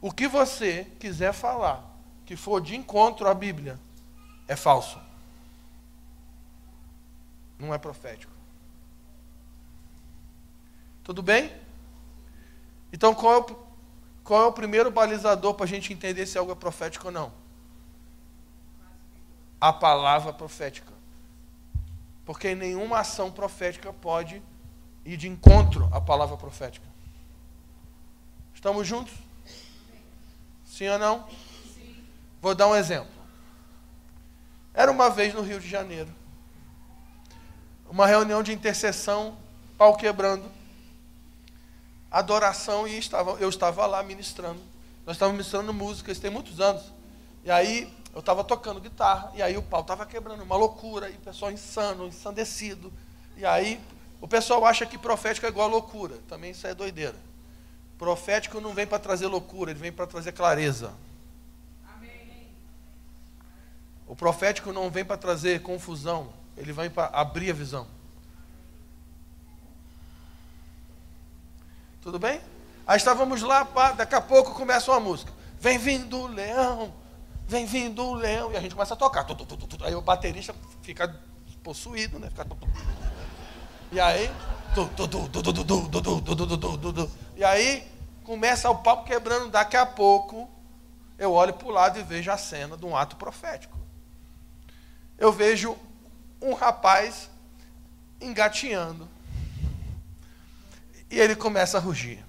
O 0.01 0.11
que 0.11 0.27
você 0.27 0.85
quiser 0.99 1.33
falar, 1.33 1.81
que 2.25 2.35
for 2.35 2.61
de 2.61 2.75
encontro 2.75 3.27
à 3.27 3.33
Bíblia, 3.33 3.79
é 4.47 4.55
falso. 4.55 4.99
Não 7.57 7.73
é 7.73 7.77
profético. 7.77 8.33
Tudo 11.03 11.21
bem? 11.21 11.51
Então, 12.91 13.15
qual 13.15 13.33
é 13.33 13.37
o, 13.37 13.43
qual 14.23 14.43
é 14.43 14.45
o 14.45 14.53
primeiro 14.53 14.91
balizador 14.91 15.53
para 15.53 15.65
a 15.65 15.67
gente 15.67 15.93
entender 15.93 16.25
se 16.25 16.37
algo 16.37 16.51
é 16.51 16.55
profético 16.55 17.07
ou 17.07 17.11
não? 17.11 17.33
A 19.59 19.71
palavra 19.71 20.33
profética. 20.33 20.93
Porque 22.25 22.55
nenhuma 22.55 22.99
ação 22.99 23.31
profética 23.31 23.91
pode 23.91 24.41
ir 25.05 25.17
de 25.17 25.27
encontro 25.27 25.89
à 25.91 25.99
palavra 25.99 26.37
profética. 26.37 26.87
Estamos 28.53 28.87
juntos? 28.87 29.13
Sim 30.65 30.87
ou 30.89 30.99
não? 30.99 31.27
Vou 32.41 32.55
dar 32.55 32.67
um 32.67 32.75
exemplo. 32.75 33.11
Era 34.73 34.91
uma 34.91 35.09
vez 35.09 35.33
no 35.33 35.41
Rio 35.41 35.59
de 35.59 35.69
Janeiro. 35.69 36.09
Uma 37.89 38.07
reunião 38.07 38.41
de 38.41 38.51
intercessão, 38.51 39.37
pau 39.77 39.95
quebrando. 39.95 40.49
Adoração 42.09 42.87
e 42.87 42.97
estava, 42.97 43.31
eu 43.33 43.49
estava 43.49 43.85
lá 43.85 44.01
ministrando. 44.01 44.61
Nós 45.05 45.15
estávamos 45.15 45.37
ministrando 45.37 45.73
músicas, 45.73 46.19
tem 46.19 46.31
muitos 46.31 46.59
anos. 46.59 46.83
E 47.43 47.51
aí 47.51 47.93
eu 48.13 48.19
estava 48.19 48.43
tocando 48.43 48.79
guitarra, 48.79 49.31
e 49.33 49.41
aí 49.41 49.57
o 49.57 49.63
pau 49.63 49.81
estava 49.81 50.05
quebrando, 50.05 50.43
uma 50.43 50.55
loucura, 50.55 51.09
e 51.09 51.15
o 51.15 51.19
pessoal 51.19 51.51
insano, 51.51 52.07
ensandecido. 52.07 52.93
E 53.35 53.45
aí 53.45 53.81
o 54.21 54.27
pessoal 54.27 54.63
acha 54.65 54.85
que 54.85 54.97
profético 54.97 55.45
é 55.47 55.49
igual 55.49 55.67
a 55.67 55.71
loucura. 55.71 56.17
Também 56.29 56.51
isso 56.51 56.65
é 56.67 56.75
doideira. 56.75 57.15
Profético 57.97 58.61
não 58.61 58.73
vem 58.73 58.85
para 58.85 58.99
trazer 58.99 59.27
loucura, 59.27 59.71
ele 59.71 59.79
vem 59.79 59.91
para 59.91 60.05
trazer 60.05 60.31
clareza. 60.31 60.93
Amém. 61.95 62.47
O 64.07 64.15
profético 64.15 64.71
não 64.71 64.91
vem 64.91 65.03
para 65.03 65.17
trazer 65.17 65.61
confusão, 65.61 66.31
ele 66.55 66.71
vem 66.71 66.89
para 66.89 67.07
abrir 67.07 67.49
a 67.49 67.53
visão. 67.53 67.87
Tudo 72.01 72.19
bem? 72.19 72.41
Aí 72.85 72.97
estávamos 72.97 73.41
lá, 73.41 73.65
pá, 73.65 73.93
daqui 73.93 74.13
a 74.13 74.21
pouco 74.21 74.53
começa 74.53 74.91
uma 74.91 74.99
música. 74.99 75.31
Vem 75.59 75.77
vindo 75.77 76.19
o 76.19 76.27
leão, 76.27 76.93
vem 77.47 77.65
vindo 77.65 78.03
o 78.03 78.13
leão. 78.13 78.51
E 78.51 78.57
a 78.57 78.61
gente 78.61 78.73
começa 78.73 78.93
a 78.93 78.97
tocar. 78.97 79.25
Aí 79.83 79.95
o 79.95 80.01
baterista 80.01 80.53
fica 80.81 81.19
possuído, 81.63 82.19
né? 82.19 82.29
Fica... 82.29 82.45
E 83.91 83.99
aí. 83.99 84.31
E 87.35 87.43
aí 87.43 87.87
começa 88.23 88.69
o 88.69 88.75
papo 88.77 89.05
quebrando. 89.05 89.49
Daqui 89.49 89.77
a 89.77 89.85
pouco 89.85 90.49
eu 91.17 91.31
olho 91.33 91.53
para 91.53 91.67
o 91.67 91.71
lado 91.71 91.99
e 91.99 92.03
vejo 92.03 92.31
a 92.31 92.37
cena 92.37 92.75
de 92.75 92.85
um 92.85 92.97
ato 92.97 93.15
profético. 93.15 93.77
Eu 95.17 95.31
vejo 95.31 95.77
um 96.41 96.53
rapaz 96.53 97.29
engatinhando. 98.19 99.07
E 101.09 101.19
ele 101.19 101.35
começa 101.35 101.77
a 101.77 101.81
rugir. 101.81 102.25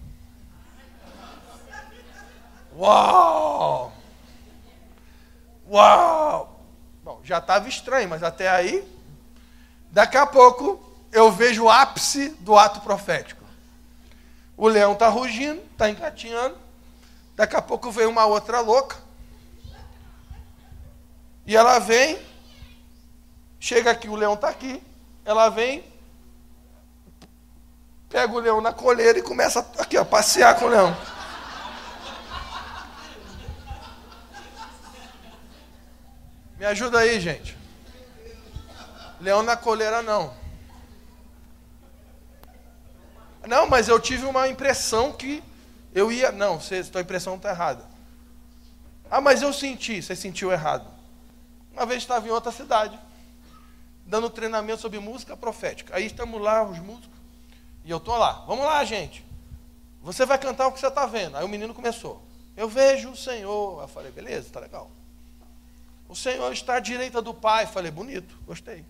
Uau! 2.77 3.94
Uau! 5.69 6.61
Bom, 7.03 7.21
já 7.23 7.39
estava 7.39 7.69
estranho, 7.69 8.09
mas 8.09 8.23
até 8.23 8.49
aí. 8.49 8.87
Daqui 9.91 10.17
a 10.17 10.27
pouco 10.27 10.83
eu 11.13 11.31
vejo 11.31 11.65
o 11.65 11.71
ápice 11.71 12.31
do 12.41 12.57
ato 12.59 12.81
profético. 12.81 13.45
O 14.57 14.69
leão 14.69 14.93
está 14.93 15.09
rugindo, 15.09 15.61
está 15.73 15.89
engatinhando. 15.89 16.57
Daqui 17.37 17.57
a 17.57 17.63
pouco 17.63 17.91
vem 17.91 18.07
uma 18.07 18.27
outra 18.27 18.61
louca. 18.61 18.97
E 21.47 21.57
ela 21.57 21.79
vem, 21.79 22.19
chega 23.61 23.91
aqui, 23.91 24.09
o 24.09 24.17
leão 24.17 24.35
está 24.35 24.49
aqui. 24.49 24.83
Ela 25.25 25.49
vem, 25.49 25.85
pega 28.09 28.33
o 28.33 28.39
leão 28.39 28.61
na 28.61 28.73
coleira 28.73 29.19
e 29.19 29.23
começa 29.23 29.67
aqui, 29.79 29.97
a 29.97 30.05
passear 30.05 30.59
com 30.59 30.67
o 30.67 30.69
leão. 30.69 30.97
Me 36.59 36.65
ajuda 36.67 37.01
aí, 37.01 37.21
gente. 37.21 37.57
Leão 39.21 39.43
na 39.43 39.57
coleira 39.57 40.03
não. 40.03 40.35
Não, 43.47 43.67
mas 43.69 43.89
eu 43.89 44.01
tive 44.01 44.25
uma 44.25 44.49
impressão 44.49 45.13
que 45.13 45.43
eu 45.95 46.11
ia. 46.11 46.33
Não, 46.33 46.61
você, 46.61 46.83
sua 46.83 47.01
impressão 47.01 47.37
está 47.37 47.51
errada. 47.51 47.85
Ah, 49.11 49.21
mas 49.21 49.43
eu 49.43 49.53
senti. 49.53 50.03
Você 50.03 50.17
sentiu 50.17 50.51
errado. 50.51 50.87
Uma 51.73 51.85
vez 51.87 52.03
estava 52.03 52.27
em 52.27 52.31
outra 52.31 52.53
cidade, 52.53 52.99
dando 54.07 54.31
treinamento 54.31 54.81
sobre 54.81 54.99
música 55.01 55.37
profética. 55.37 55.97
Aí 55.97 56.07
estamos 56.07 56.41
lá, 56.41 56.63
os 56.63 56.79
músicos, 56.79 57.19
e 57.85 57.91
eu 57.91 57.99
estou 57.99 58.17
lá. 58.17 58.45
Vamos 58.47 58.65
lá, 58.65 58.85
gente. 58.85 59.25
Você 60.01 60.25
vai 60.25 60.39
cantar 60.39 60.69
o 60.69 60.73
que 60.73 60.79
você 60.79 60.87
está 60.87 61.05
vendo. 61.05 61.37
Aí 61.37 61.45
o 61.45 61.49
menino 61.49 61.75
começou. 61.75 62.23
Eu 62.57 62.69
vejo 62.69 63.11
o 63.11 63.17
Senhor. 63.17 63.83
Eu 63.83 63.89
falei, 63.89 64.13
beleza, 64.13 64.47
está 64.47 64.61
legal. 64.61 64.91
O 66.15 66.17
Senhor 66.17 66.53
está 66.53 66.77
à 66.77 66.81
direita 66.81 67.21
do 67.21 67.35
Pai. 67.35 67.67
Falei, 67.67 67.91
bonito, 67.91 68.39
gostei. 68.47 68.87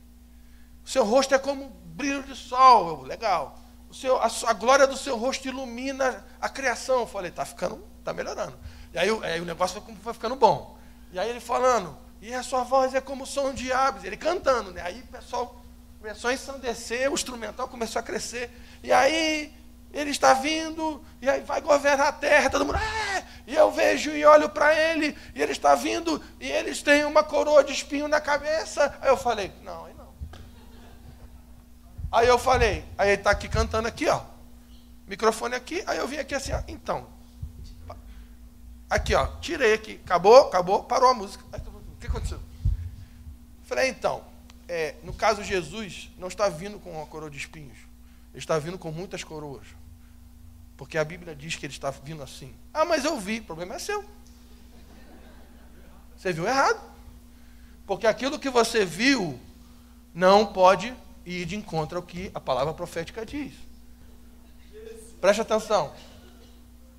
O 0.84 0.88
seu 0.88 1.04
rosto 1.04 1.34
é 1.34 1.38
como 1.38 1.64
um 1.64 1.68
brilho 1.68 2.22
de 2.22 2.36
sol. 2.36 3.02
Legal 3.02 3.64
seu, 3.94 4.18
a, 4.18 4.26
a, 4.26 4.52
glória 4.52 4.86
do 4.86 4.96
seu 4.96 5.16
rosto 5.16 5.46
ilumina 5.46 6.24
a 6.40 6.48
criação. 6.48 7.06
Falei, 7.06 7.30
está 7.30 7.44
ficando, 7.44 7.82
está 8.00 8.12
melhorando. 8.12 8.58
E 8.92 8.98
aí, 8.98 9.08
aí, 9.22 9.40
o 9.40 9.44
negócio 9.44 9.82
foi, 10.02 10.12
ficando 10.12 10.36
bom. 10.36 10.76
E 11.12 11.18
aí 11.18 11.30
ele 11.30 11.40
falando, 11.40 11.96
e 12.20 12.34
a 12.34 12.42
sua 12.42 12.64
voz 12.64 12.92
é 12.94 13.00
como 13.00 13.22
o 13.22 13.26
som 13.26 13.54
de 13.54 13.72
aves. 13.72 14.04
Ele 14.04 14.16
cantando, 14.16 14.72
né? 14.72 14.82
Aí 14.82 15.00
o 15.00 15.06
pessoal 15.06 15.62
começou 16.00 16.30
a 16.30 16.34
ensandecer, 16.34 17.10
o 17.10 17.14
instrumental 17.14 17.68
começou 17.68 18.00
a 18.00 18.02
crescer. 18.02 18.50
E 18.82 18.92
aí 18.92 19.54
ele 19.94 20.10
está 20.10 20.34
vindo, 20.34 21.02
e 21.22 21.28
aí 21.30 21.40
vai 21.42 21.60
governar 21.60 22.08
a 22.08 22.12
terra, 22.12 22.50
todo 22.50 22.64
mundo, 22.64 22.76
é! 22.76 23.24
e 23.46 23.54
eu 23.54 23.70
vejo 23.70 24.10
e 24.10 24.24
olho 24.24 24.48
para 24.48 24.74
ele, 24.74 25.16
e 25.34 25.40
ele 25.40 25.52
está 25.52 25.74
vindo, 25.74 26.22
e 26.40 26.50
eles 26.50 26.82
têm 26.82 27.04
uma 27.04 27.22
coroa 27.22 27.62
de 27.62 27.72
espinho 27.72 28.08
na 28.08 28.20
cabeça. 28.20 28.96
Aí 29.00 29.08
eu 29.08 29.16
falei, 29.16 29.52
não, 29.62 29.84
aí 29.84 29.94
não. 29.94 30.14
Aí 32.10 32.26
eu 32.26 32.38
falei, 32.38 32.84
aí 32.98 33.10
ele 33.10 33.20
está 33.20 33.30
aqui 33.30 33.48
cantando 33.48 33.86
aqui, 33.86 34.08
ó. 34.08 34.20
Microfone 35.06 35.54
aqui, 35.54 35.84
aí 35.86 35.98
eu 35.98 36.08
vim 36.08 36.16
aqui 36.16 36.34
assim, 36.34 36.52
ó, 36.52 36.62
então. 36.66 37.06
Aqui, 38.90 39.14
ó, 39.14 39.26
tirei 39.40 39.74
aqui, 39.74 40.00
acabou, 40.04 40.48
acabou, 40.48 40.82
parou 40.84 41.10
a 41.10 41.14
música. 41.14 41.44
Aí, 41.52 41.60
o 41.60 41.96
que 42.00 42.06
aconteceu? 42.06 42.40
Falei, 43.62 43.88
então, 43.88 44.24
é, 44.68 44.96
no 45.02 45.12
caso 45.12 45.42
Jesus 45.42 46.10
não 46.18 46.28
está 46.28 46.48
vindo 46.48 46.78
com 46.78 46.92
uma 46.92 47.06
coroa 47.06 47.30
de 47.30 47.38
espinhos, 47.38 47.78
ele 48.32 48.38
está 48.38 48.58
vindo 48.58 48.78
com 48.78 48.90
muitas 48.90 49.22
coroas. 49.22 49.66
Porque 50.76 50.98
a 50.98 51.04
Bíblia 51.04 51.34
diz 51.34 51.56
que 51.56 51.66
ele 51.66 51.72
está 51.72 51.90
vindo 51.90 52.22
assim. 52.22 52.54
Ah, 52.72 52.84
mas 52.84 53.04
eu 53.04 53.18
vi, 53.18 53.38
o 53.38 53.44
problema 53.44 53.74
é 53.76 53.78
seu. 53.78 54.04
Você 56.16 56.32
viu 56.32 56.46
errado. 56.46 56.80
Porque 57.86 58.06
aquilo 58.06 58.38
que 58.38 58.50
você 58.50 58.84
viu 58.84 59.38
não 60.14 60.46
pode 60.46 60.94
ir 61.24 61.44
de 61.44 61.56
encontro 61.56 61.98
ao 61.98 62.02
que 62.02 62.30
a 62.34 62.40
palavra 62.40 62.72
profética 62.72 63.24
diz. 63.24 63.54
Preste 65.20 65.40
atenção. 65.40 65.92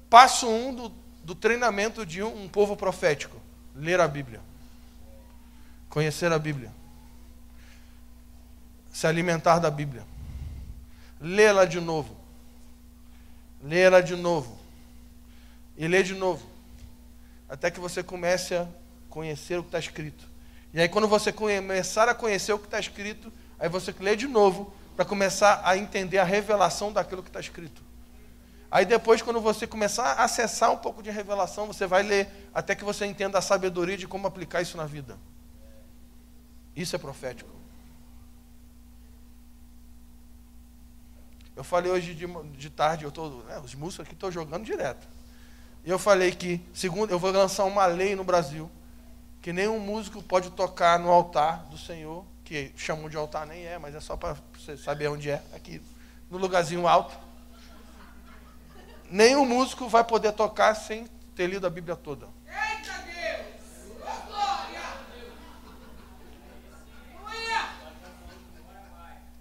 Passo 0.10 0.48
um 0.48 0.74
do, 0.74 0.89
do 1.24 1.36
treinamento 1.36 2.05
de 2.05 2.24
um, 2.24 2.44
um 2.44 2.48
povo 2.48 2.75
profético: 2.75 3.38
ler 3.75 4.00
a 4.00 4.08
Bíblia, 4.08 4.41
conhecer 5.89 6.32
a 6.32 6.39
Bíblia, 6.39 6.72
se 8.91 9.05
alimentar 9.08 9.60
da 9.60 9.70
Bíblia, 9.70 10.05
lê-la 11.20 11.65
de 11.65 11.79
novo, 11.79 12.15
lê-la 13.66 14.00
de 14.00 14.16
novo 14.16 14.58
e 15.76 15.88
lê 15.88 16.04
de 16.04 16.14
novo, 16.14 16.48
até 17.50 17.72
que 17.72 17.80
você 17.80 18.04
comece 18.04 18.56
a 18.56 18.68
conhecer 19.10 19.58
o 19.58 19.64
que 19.64 19.70
está 19.70 19.80
escrito. 19.80 20.30
E 20.72 20.80
aí, 20.80 20.88
quando 20.88 21.08
você 21.08 21.32
começar 21.32 22.08
a 22.08 22.14
conhecer 22.14 22.54
o 22.54 22.60
que 22.60 22.66
está 22.66 22.80
escrito, 22.80 23.34
aí 23.58 23.68
você 23.68 23.94
lê 24.00 24.16
de 24.16 24.28
novo 24.28 24.72
para 24.96 25.04
começar 25.04 25.62
a 25.66 25.76
entender 25.78 26.20
a 26.20 26.24
revelação 26.24 26.94
daquilo 26.94 27.24
que 27.24 27.30
está 27.30 27.40
escrito. 27.40 27.82
Aí 28.70 28.86
depois, 28.86 29.22
quando 29.22 29.42
você 29.42 29.66
começar 29.66 30.14
a 30.14 30.24
acessar 30.26 30.72
um 30.72 30.78
pouco 30.78 31.02
de 31.02 31.10
revelação, 31.10 31.66
você 31.66 31.88
vai 31.88 32.04
ler 32.04 32.30
até 32.54 32.76
que 32.76 32.84
você 32.84 33.06
entenda 33.06 33.38
a 33.40 33.42
sabedoria 33.42 33.98
de 33.98 34.08
como 34.08 34.28
aplicar 34.28 34.62
isso 34.62 34.78
na 34.78 34.86
vida. 34.86 35.18
Isso 36.76 36.96
é 36.96 37.00
profético. 37.00 37.55
Eu 41.56 41.64
falei 41.64 41.90
hoje 41.90 42.14
de, 42.14 42.28
de 42.58 42.70
tarde, 42.70 43.06
eu 43.06 43.12
tô, 43.12 43.30
né, 43.44 43.60
os 43.64 43.74
músicos 43.74 44.06
aqui 44.06 44.14
estão 44.14 44.30
jogando 44.30 44.66
direto. 44.66 45.08
E 45.86 45.90
eu 45.90 45.98
falei 45.98 46.32
que, 46.32 46.60
segundo, 46.74 47.12
eu 47.12 47.18
vou 47.18 47.32
lançar 47.32 47.64
uma 47.64 47.86
lei 47.86 48.16
no 48.16 48.24
Brasil, 48.24 48.70
que 49.42 49.54
nenhum 49.54 49.80
músico 49.80 50.22
pode 50.22 50.50
tocar 50.52 51.00
no 51.00 51.10
altar 51.10 51.64
do 51.66 51.78
Senhor, 51.78 52.26
que 52.44 52.74
chamam 52.76 53.08
de 53.08 53.16
altar 53.16 53.46
nem 53.48 53.66
é, 53.66 53.78
mas 53.78 53.96
é 53.96 54.02
só 54.02 54.18
para 54.18 54.36
você 54.58 54.76
saber 54.76 55.08
onde 55.08 55.30
é, 55.30 55.42
aqui 55.54 55.82
no 56.30 56.38
lugarzinho 56.38 56.88
alto. 56.88 57.18
Nenhum 59.10 59.46
músico 59.46 59.88
vai 59.88 60.04
poder 60.04 60.34
tocar 60.34 60.76
sem 60.76 61.08
ter 61.36 61.48
lido 61.48 61.66
a 61.66 61.70
Bíblia 61.70 61.96
toda. 61.96 62.28
Eita 62.48 62.94
Deus! 63.04 63.94
Glória! 64.28 64.82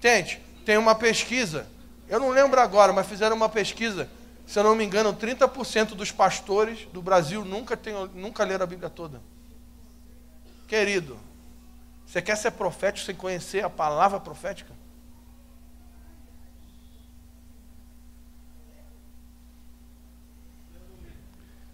Gente, 0.00 0.38
tem 0.64 0.76
uma 0.76 0.94
pesquisa 0.94 1.73
eu 2.08 2.20
não 2.20 2.30
lembro 2.30 2.60
agora, 2.60 2.92
mas 2.92 3.06
fizeram 3.06 3.36
uma 3.36 3.48
pesquisa. 3.48 4.08
Se 4.46 4.58
eu 4.58 4.64
não 4.64 4.74
me 4.74 4.84
engano, 4.84 5.14
30% 5.14 5.94
dos 5.94 6.12
pastores 6.12 6.86
do 6.92 7.00
Brasil 7.00 7.44
nunca, 7.44 7.76
tem, 7.76 7.94
nunca 8.14 8.44
leram 8.44 8.64
a 8.64 8.66
Bíblia 8.66 8.90
toda. 8.90 9.20
Querido, 10.68 11.18
você 12.06 12.20
quer 12.20 12.36
ser 12.36 12.52
profético 12.52 13.06
sem 13.06 13.14
conhecer 13.14 13.64
a 13.64 13.70
palavra 13.70 14.20
profética? 14.20 14.72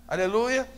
Aleluia. 0.07 0.69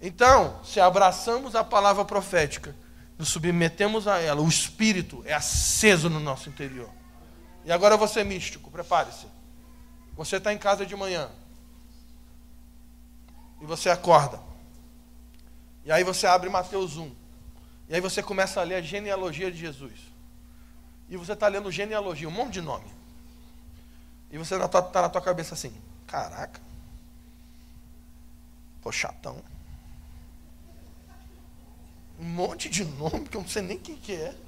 Então, 0.00 0.60
se 0.64 0.80
abraçamos 0.80 1.54
a 1.54 1.64
palavra 1.64 2.04
profética, 2.04 2.74
nos 3.18 3.28
submetemos 3.28 4.06
a 4.06 4.18
ela, 4.18 4.40
o 4.40 4.48
espírito 4.48 5.22
é 5.24 5.32
aceso 5.32 6.10
no 6.10 6.20
nosso 6.20 6.48
interior. 6.48 6.90
E 7.66 7.72
agora 7.72 7.96
você 7.96 8.22
místico, 8.22 8.70
prepare-se. 8.70 9.26
Você 10.14 10.36
está 10.36 10.52
em 10.52 10.58
casa 10.58 10.86
de 10.86 10.94
manhã. 10.94 11.28
E 13.60 13.66
você 13.66 13.90
acorda. 13.90 14.40
E 15.84 15.90
aí 15.90 16.04
você 16.04 16.28
abre 16.28 16.48
Mateus 16.48 16.96
1. 16.96 17.12
E 17.88 17.94
aí 17.96 18.00
você 18.00 18.22
começa 18.22 18.60
a 18.60 18.62
ler 18.62 18.76
a 18.76 18.80
genealogia 18.80 19.50
de 19.50 19.58
Jesus. 19.58 19.98
E 21.08 21.16
você 21.16 21.32
está 21.32 21.48
lendo 21.48 21.70
genealogia, 21.72 22.28
um 22.28 22.32
monte 22.32 22.54
de 22.54 22.60
nome. 22.60 22.86
E 24.30 24.38
você 24.38 24.54
está 24.54 25.02
na 25.02 25.08
tua 25.08 25.20
cabeça 25.20 25.54
assim, 25.54 25.74
caraca. 26.06 26.60
Pô, 28.80 28.92
chatão. 28.92 29.42
Um 32.20 32.24
monte 32.24 32.68
de 32.68 32.84
nome 32.84 33.28
que 33.28 33.36
eu 33.36 33.42
não 33.42 33.48
sei 33.48 33.62
nem 33.62 33.76
quem 33.76 33.96
que 33.96 34.12
é. 34.12 34.45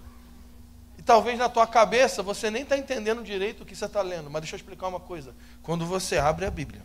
Talvez 1.09 1.39
na 1.39 1.49
tua 1.49 1.67
cabeça 1.67 2.23
você 2.23 2.51
nem 2.51 2.65
está 2.65 2.77
entendendo 2.77 3.25
direito 3.25 3.63
o 3.63 3.65
que 3.65 3.75
você 3.75 3.87
está 3.87 4.03
lendo. 4.03 4.29
Mas 4.29 4.43
deixa 4.43 4.57
eu 4.57 4.59
explicar 4.59 4.89
uma 4.89 5.01
coisa. 5.01 5.35
Quando 5.63 5.87
você 5.87 6.19
abre 6.19 6.45
a 6.45 6.51
Bíblia 6.51 6.83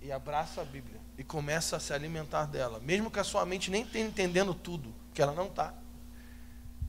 e 0.00 0.10
abraça 0.10 0.62
a 0.62 0.64
Bíblia 0.64 0.98
e 1.18 1.22
começa 1.22 1.76
a 1.76 1.78
se 1.78 1.92
alimentar 1.92 2.46
dela, 2.46 2.80
mesmo 2.80 3.10
que 3.10 3.20
a 3.20 3.24
sua 3.24 3.44
mente 3.44 3.70
nem 3.70 3.82
esteja 3.82 4.06
entendendo 4.06 4.54
tudo, 4.54 4.94
que 5.12 5.20
ela 5.20 5.34
não 5.34 5.48
está, 5.48 5.74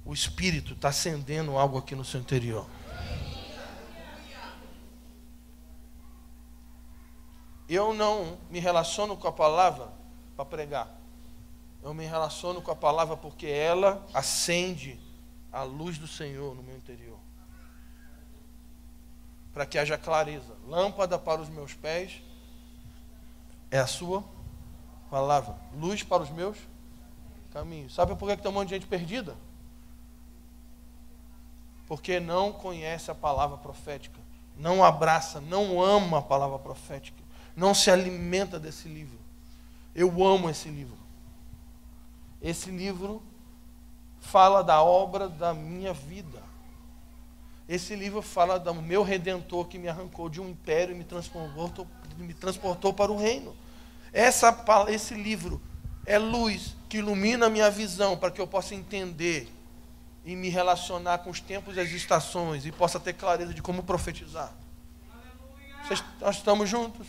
o 0.06 0.14
Espírito 0.14 0.72
está 0.72 0.88
acendendo 0.88 1.58
algo 1.58 1.78
aqui 1.78 1.94
no 1.94 2.06
seu 2.06 2.22
interior. 2.22 2.66
Eu 7.68 7.94
não 7.94 8.38
me 8.50 8.62
relaciono 8.62 9.18
com 9.18 9.28
a 9.28 9.34
palavra 9.34 9.90
para 10.38 10.46
pregar. 10.46 11.01
Eu 11.84 11.94
me 11.94 12.06
relaciono 12.06 12.62
com 12.62 12.72
a 12.72 12.76
palavra 12.76 13.18
porque 13.18 13.48
ela 13.48 14.06
acende 14.14 15.00
a 15.52 15.64
luz 15.64 15.98
do 15.98 16.08
Senhor 16.08 16.56
no 16.56 16.62
meu 16.62 16.78
interior. 16.78 17.18
Para 19.54 19.66
que 19.66 19.78
haja 19.78 19.98
clareza. 19.98 20.56
Lâmpada 20.68 21.18
para 21.18 21.42
os 21.42 21.50
meus 21.50 21.74
pés 21.74 22.22
é 23.70 23.80
a 23.80 23.88
sua 23.88 24.24
palavra. 25.10 25.56
Luz 25.74 26.04
para 26.04 26.24
os 26.24 26.30
meus 26.30 26.58
caminhos. 27.52 27.94
Sabe 27.94 28.16
por 28.16 28.30
que 28.30 28.38
tem 28.38 28.52
um 28.52 28.54
monte 28.54 28.70
de 28.70 28.76
gente 28.76 28.88
perdida? 28.88 29.36
Porque 31.88 32.20
não 32.20 32.54
conhece 32.54 33.12
a 33.12 33.16
palavra 33.16 33.58
profética. 33.58 34.20
Não 34.56 34.84
abraça, 34.84 35.42
não 35.42 35.82
ama 35.82 36.20
a 36.20 36.22
palavra 36.22 36.60
profética. 36.60 37.22
Não 37.56 37.74
se 37.74 37.92
alimenta 37.92 38.60
desse 38.60 38.88
livro. 38.88 39.20
Eu 39.94 40.24
amo 40.24 40.50
esse 40.50 40.70
livro. 40.70 40.98
Esse 42.42 42.72
livro 42.72 43.22
fala 44.20 44.64
da 44.64 44.82
obra 44.82 45.30
da 45.30 45.54
minha 45.54 45.94
vida. 45.94 46.42
Esse 47.68 47.96
livro 47.96 48.22
fala 48.22 48.60
do 48.60 48.74
meu 48.74 49.04
redentor 49.04 49.66
que 49.68 49.78
me 49.78 49.88
arrancou 49.88 50.28
de 50.28 50.42
um 50.42 50.50
império 50.50 50.94
e 50.94 50.98
me 50.98 51.04
transportou, 51.04 51.88
me 52.18 52.34
transportou 52.34 52.94
para 52.94 53.12
o 53.12 53.18
reino. 53.18 53.56
Essa, 54.12 54.54
esse 54.90 55.14
livro 55.14 55.62
é 56.06 56.18
luz 56.18 56.76
que 56.90 56.98
ilumina 56.98 57.46
a 57.46 57.50
minha 57.50 57.70
visão 57.72 58.18
para 58.18 58.32
que 58.32 58.42
eu 58.42 58.48
possa 58.48 58.76
entender 58.76 59.50
e 60.26 60.36
me 60.36 60.50
relacionar 60.50 61.20
com 61.20 61.30
os 61.30 61.40
tempos 61.40 61.78
e 61.78 61.80
as 61.80 61.90
estações 61.90 62.66
e 62.66 62.72
possa 62.72 63.00
ter 63.00 63.14
clareza 63.14 63.54
de 63.54 63.62
como 63.62 63.84
profetizar. 63.84 64.54
Vocês, 65.84 66.04
nós 66.20 66.36
estamos 66.38 66.70
juntos? 66.70 67.08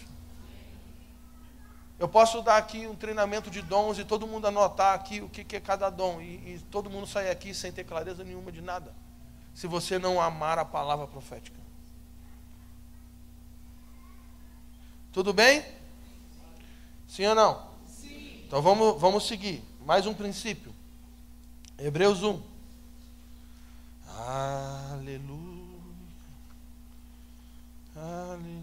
Eu 2.03 2.09
posso 2.09 2.43
dar 2.43 2.57
aqui 2.57 2.85
um 2.85 2.97
treinamento 2.97 3.49
de 3.49 3.62
dons 3.62 3.97
e 3.97 4.05
todo 4.05 4.27
mundo 4.27 4.49
anotar 4.49 4.93
aqui 4.93 5.21
o 5.21 5.29
que 5.29 5.55
é 5.55 5.61
cada 5.61 5.88
dom 5.88 6.21
e, 6.21 6.55
e 6.55 6.59
todo 6.69 6.91
mundo 6.91 7.07
sair 7.07 7.31
aqui 7.31 7.55
sem 7.55 7.71
ter 7.71 7.85
clareza 7.85 8.25
nenhuma 8.25 8.51
de 8.51 8.61
nada, 8.61 8.93
se 9.55 9.69
você 9.69 10.01
não 10.01 10.21
amar 10.21 10.59
a 10.59 10.65
palavra 10.65 11.07
profética. 11.07 11.57
Tudo 15.12 15.33
bem? 15.33 15.65
Sim 17.07 17.27
ou 17.27 17.37
não? 17.37 17.69
Sim. 17.87 18.43
Então 18.49 18.61
vamos, 18.61 19.01
vamos 19.01 19.25
seguir. 19.29 19.62
Mais 19.87 20.05
um 20.05 20.12
princípio. 20.12 20.75
Hebreus 21.79 22.25
1. 22.25 22.43
Aleluia. 24.09 25.33
Aleluia. 27.95 28.33
Aleluia. 28.35 28.62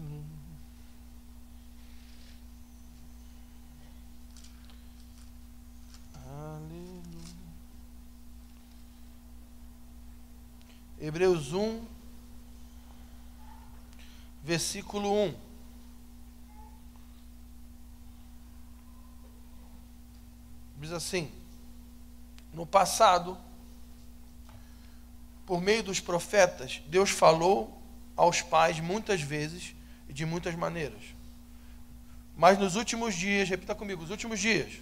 Hebreus 11.00 11.54
1, 11.54 11.82
versículo 14.44 15.10
1. 15.10 15.34
Diz 20.78 20.92
assim: 20.92 21.32
No 22.52 22.66
passado, 22.66 23.38
por 25.46 25.62
meio 25.62 25.82
dos 25.82 26.00
profetas, 26.00 26.82
Deus 26.86 27.08
falou 27.08 27.80
aos 28.14 28.42
pais 28.42 28.78
muitas 28.78 29.22
vezes 29.22 29.74
e 30.06 30.12
de 30.12 30.26
muitas 30.26 30.54
maneiras. 30.54 31.02
Mas 32.36 32.58
nos 32.58 32.76
últimos 32.76 33.14
dias, 33.14 33.48
repita 33.48 33.74
comigo, 33.74 34.02
os 34.02 34.10
últimos 34.10 34.38
dias. 34.38 34.74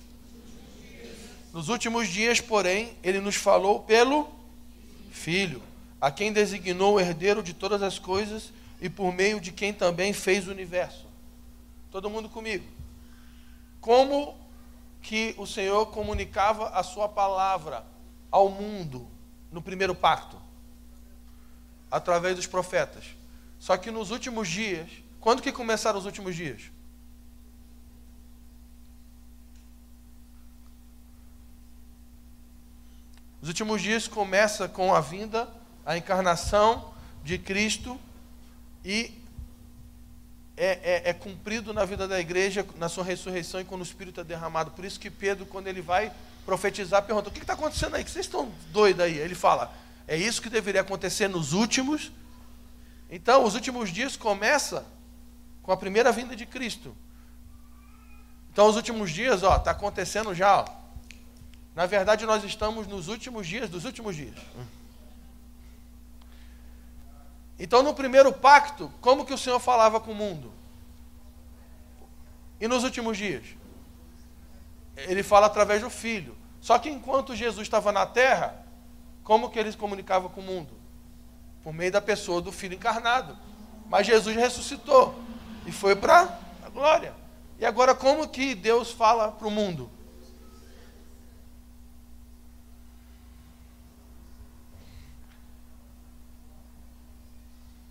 Nos 1.52 1.68
últimos 1.68 2.08
dias, 2.08 2.40
porém, 2.40 2.96
ele 3.04 3.20
nos 3.20 3.36
falou 3.36 3.82
pelo 3.84 4.28
Filho 5.12 5.62
a 6.00 6.10
quem 6.10 6.32
designou 6.32 6.94
o 6.94 7.00
herdeiro 7.00 7.42
de 7.42 7.52
todas 7.52 7.82
as 7.82 7.98
coisas 7.98 8.52
e 8.80 8.88
por 8.88 9.12
meio 9.12 9.40
de 9.40 9.50
quem 9.52 9.72
também 9.72 10.12
fez 10.12 10.46
o 10.46 10.50
universo. 10.50 11.06
Todo 11.90 12.10
mundo 12.10 12.28
comigo. 12.28 12.64
Como 13.80 14.36
que 15.02 15.34
o 15.38 15.46
Senhor 15.46 15.86
comunicava 15.86 16.68
a 16.68 16.82
sua 16.82 17.08
palavra 17.08 17.84
ao 18.30 18.48
mundo 18.48 19.08
no 19.50 19.62
primeiro 19.62 19.94
pacto? 19.94 20.40
Através 21.90 22.36
dos 22.36 22.46
profetas. 22.46 23.04
Só 23.58 23.76
que 23.76 23.90
nos 23.90 24.10
últimos 24.10 24.48
dias, 24.48 24.88
quando 25.20 25.42
que 25.42 25.50
começaram 25.50 25.98
os 25.98 26.06
últimos 26.06 26.36
dias? 26.36 26.70
Os 33.40 33.48
últimos 33.48 33.80
dias 33.80 34.06
começa 34.06 34.68
com 34.68 34.94
a 34.94 35.00
vinda, 35.00 35.48
a 35.88 35.96
encarnação 35.96 36.92
de 37.24 37.38
Cristo 37.38 37.98
e 38.84 39.10
é, 40.54 40.66
é, 40.82 41.02
é, 41.08 41.12
cumprido 41.14 41.72
na 41.72 41.86
vida 41.86 42.06
da 42.06 42.20
igreja, 42.20 42.66
na 42.76 42.90
sua 42.90 43.02
ressurreição 43.02 43.58
e 43.58 43.64
quando 43.64 43.80
o 43.80 43.84
Espírito 43.84 44.20
é 44.20 44.24
derramado. 44.24 44.72
Por 44.72 44.84
isso 44.84 45.00
que 45.00 45.10
Pedro, 45.10 45.46
quando 45.46 45.66
ele 45.66 45.80
vai 45.80 46.12
profetizar, 46.44 47.02
pergunta: 47.04 47.30
o 47.30 47.32
que 47.32 47.38
está 47.38 47.54
acontecendo 47.54 47.94
aí? 47.94 48.04
Que 48.04 48.10
vocês 48.10 48.26
estão 48.26 48.52
doidos 48.70 49.02
aí? 49.02 49.16
Ele 49.16 49.34
fala: 49.34 49.72
é 50.06 50.14
isso 50.14 50.42
que 50.42 50.50
deveria 50.50 50.82
acontecer 50.82 51.26
nos 51.26 51.54
últimos. 51.54 52.12
Então, 53.08 53.42
os 53.42 53.54
últimos 53.54 53.90
dias 53.90 54.14
começa 54.14 54.84
com 55.62 55.72
a 55.72 55.76
primeira 55.76 56.12
vinda 56.12 56.36
de 56.36 56.44
Cristo. 56.44 56.94
Então, 58.52 58.68
os 58.68 58.76
últimos 58.76 59.10
dias, 59.10 59.42
ó, 59.42 59.56
está 59.56 59.70
acontecendo 59.70 60.34
já. 60.34 60.60
Ó. 60.60 60.66
Na 61.74 61.86
verdade, 61.86 62.26
nós 62.26 62.44
estamos 62.44 62.86
nos 62.86 63.08
últimos 63.08 63.46
dias 63.46 63.70
dos 63.70 63.86
últimos 63.86 64.14
dias. 64.14 64.34
Então, 67.58 67.82
no 67.82 67.92
primeiro 67.92 68.32
pacto, 68.32 68.92
como 69.00 69.24
que 69.24 69.34
o 69.34 69.38
Senhor 69.38 69.58
falava 69.58 69.98
com 70.00 70.12
o 70.12 70.14
mundo? 70.14 70.52
E 72.60 72.68
nos 72.68 72.84
últimos 72.84 73.16
dias? 73.16 73.44
Ele 74.96 75.22
fala 75.22 75.46
através 75.46 75.82
do 75.82 75.90
Filho. 75.90 76.36
Só 76.60 76.78
que 76.78 76.88
enquanto 76.88 77.34
Jesus 77.34 77.66
estava 77.66 77.92
na 77.92 78.06
terra, 78.06 78.64
como 79.24 79.50
que 79.50 79.58
ele 79.58 79.70
se 79.70 79.76
comunicava 79.76 80.28
com 80.28 80.40
o 80.40 80.44
mundo? 80.44 80.72
Por 81.62 81.72
meio 81.72 81.92
da 81.92 82.00
pessoa 82.00 82.40
do 82.40 82.52
Filho 82.52 82.74
encarnado. 82.74 83.36
Mas 83.88 84.06
Jesus 84.06 84.36
ressuscitou 84.36 85.18
e 85.66 85.72
foi 85.72 85.96
para 85.96 86.38
a 86.64 86.68
glória. 86.68 87.14
E 87.58 87.66
agora, 87.66 87.94
como 87.94 88.28
que 88.28 88.54
Deus 88.54 88.92
fala 88.92 89.32
para 89.32 89.48
o 89.48 89.50
mundo? 89.50 89.90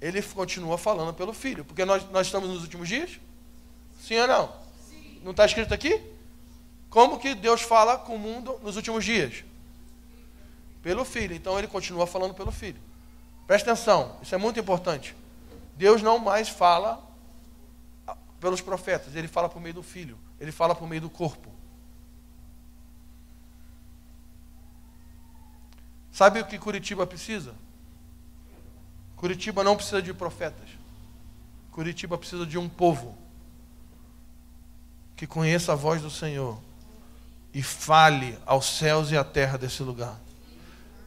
Ele 0.02 0.22
continua 0.22 0.78
falando 0.78 1.14
pelo 1.14 1.34
filho. 1.34 1.66
Porque 1.66 1.86
nós, 1.86 2.10
nós 2.12 2.28
estamos 2.28 2.50
nos 2.50 2.62
últimos 2.62 2.88
dias? 2.88 3.20
Sim 4.00 4.20
ou 4.20 4.28
não? 4.28 4.54
Sim. 4.90 5.22
Não 5.24 5.32
está 5.32 5.46
escrito 5.46 5.74
aqui? 5.74 6.02
Como 6.90 7.20
que 7.20 7.36
Deus 7.36 7.62
fala 7.62 7.98
com 7.98 8.16
o 8.16 8.20
mundo 8.20 8.60
nos 8.64 8.76
últimos 8.76 9.04
dias? 9.04 9.44
Pelo 10.82 11.04
filho. 11.04 11.36
Então 11.36 11.58
ele 11.58 11.68
continua 11.68 12.08
falando 12.08 12.34
pelo 12.34 12.52
filho. 12.52 12.80
Presta 13.46 13.72
atenção, 13.72 14.18
isso 14.22 14.36
é 14.36 14.38
muito 14.38 14.60
importante. 14.60 15.16
Deus 15.76 16.02
não 16.02 16.20
mais 16.20 16.50
fala 16.50 17.02
pelos 18.40 18.62
profetas, 18.62 19.16
ele 19.16 19.28
fala 19.28 19.48
por 19.48 19.62
meio 19.62 19.74
do 19.74 19.84
filho, 19.84 20.18
ele 20.40 20.52
fala 20.52 20.76
por 20.76 20.88
meio 20.88 21.02
do 21.02 21.10
corpo. 21.10 21.50
Sabe 26.12 26.42
o 26.42 26.46
que 26.46 26.58
Curitiba 26.58 27.06
precisa? 27.08 27.54
Curitiba 29.18 29.64
não 29.64 29.76
precisa 29.76 30.02
de 30.02 30.14
profetas. 30.14 30.70
Curitiba 31.72 32.18
precisa 32.18 32.46
de 32.46 32.58
um 32.58 32.70
povo 32.70 33.18
que 35.16 35.26
conheça 35.26 35.74
a 35.74 35.76
voz 35.76 36.02
do 36.02 36.10
Senhor 36.10 36.62
e 37.54 37.64
fale 37.64 38.38
aos 38.46 38.78
céus 38.78 39.12
e 39.12 39.18
à 39.18 39.24
terra 39.24 39.58
desse 39.58 39.82
lugar. 39.82 40.16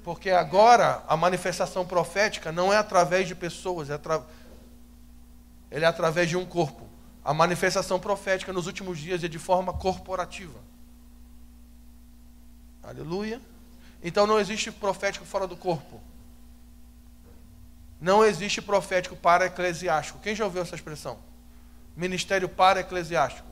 Porque 0.03 0.31
agora 0.31 1.05
a 1.07 1.17
manifestação 1.17 1.87
profética 1.87 2.51
não 2.51 2.73
é 2.73 2.77
através 2.77 3.29
de 3.29 3.35
pessoas, 3.35 3.89
é 3.89 3.95
atra... 3.95 4.21
ele 5.71 5.85
é 5.85 5.89
através 5.89 6.29
de 6.29 6.37
um 6.37 6.45
corpo. 6.45 6.89
A 7.25 7.33
manifestação 7.33 8.01
profética 8.01 8.53
nos 8.53 8.67
últimos 8.67 8.99
dias 8.99 9.23
é 9.23 9.29
de 9.29 9.39
forma 9.39 9.73
corporativa. 9.73 10.59
Aleluia. 12.83 13.41
Então 14.03 14.27
não 14.27 14.41
existe 14.41 14.73
profético 14.73 15.25
fora 15.25 15.47
do 15.47 15.57
corpo. 15.57 16.01
Não 18.01 18.25
existe 18.25 18.63
profético 18.63 19.15
para 19.15 19.47
eclesiástico. 19.47 20.19
Quem 20.21 20.35
já 20.35 20.45
ouviu 20.45 20.63
essa 20.63 20.75
expressão? 20.75 21.19
Ministério 21.95 22.49
para 22.49 22.81
eclesiástico. 22.81 23.47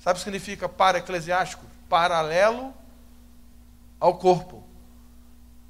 Sabe 0.00 0.16
o 0.16 0.18
que 0.18 0.24
significa 0.24 0.68
para 0.68 0.98
eclesiástico? 0.98 1.64
Paralelo 1.88 2.74
ao 4.00 4.18
corpo. 4.18 4.64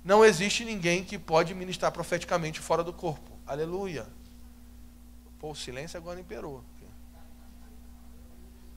Não 0.03 0.25
existe 0.25 0.65
ninguém 0.65 1.05
que 1.05 1.19
pode 1.19 1.55
ministrar 1.55 1.93
profeticamente 1.93 2.61
fora 2.61 2.83
do 2.83 2.93
corpo. 2.93 3.31
Aleluia. 3.47 4.07
Pô, 5.39 5.51
o 5.51 5.57
silêncio 5.57 5.99
agora 5.99 6.19
imperou. 6.19 6.65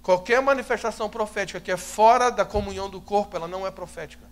Qualquer 0.01 0.41
manifestação 0.41 1.09
profética 1.09 1.61
que 1.61 1.71
é 1.71 1.77
fora 1.77 2.29
da 2.29 2.43
comunhão 2.43 2.89
do 2.89 2.99
corpo, 2.99 3.37
ela 3.37 3.47
não 3.47 3.65
é 3.65 3.71
profética. 3.71 4.27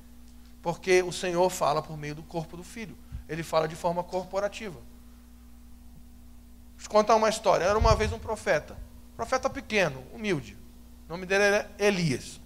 Porque 0.62 1.02
o 1.02 1.14
Senhor 1.14 1.50
fala 1.50 1.82
por 1.82 1.98
meio 1.98 2.16
do 2.16 2.24
corpo 2.24 2.58
do 2.58 2.64
Filho 2.64 2.98
ele 3.32 3.44
fala 3.44 3.66
de 3.66 3.78
forma 3.78 4.04
corporativa. 4.04 4.78
Vou 6.78 6.90
contar 6.90 7.16
uma 7.16 7.30
história. 7.30 7.64
Era 7.64 7.80
uma 7.80 7.96
vez 7.96 8.12
um 8.12 8.20
profeta, 8.20 8.76
profeta 9.16 9.50
pequeno, 9.50 10.04
humilde. 10.14 10.58
O 11.08 11.14
nome 11.14 11.26
dele 11.26 11.46
era 11.46 11.72
Elias. 11.80 12.42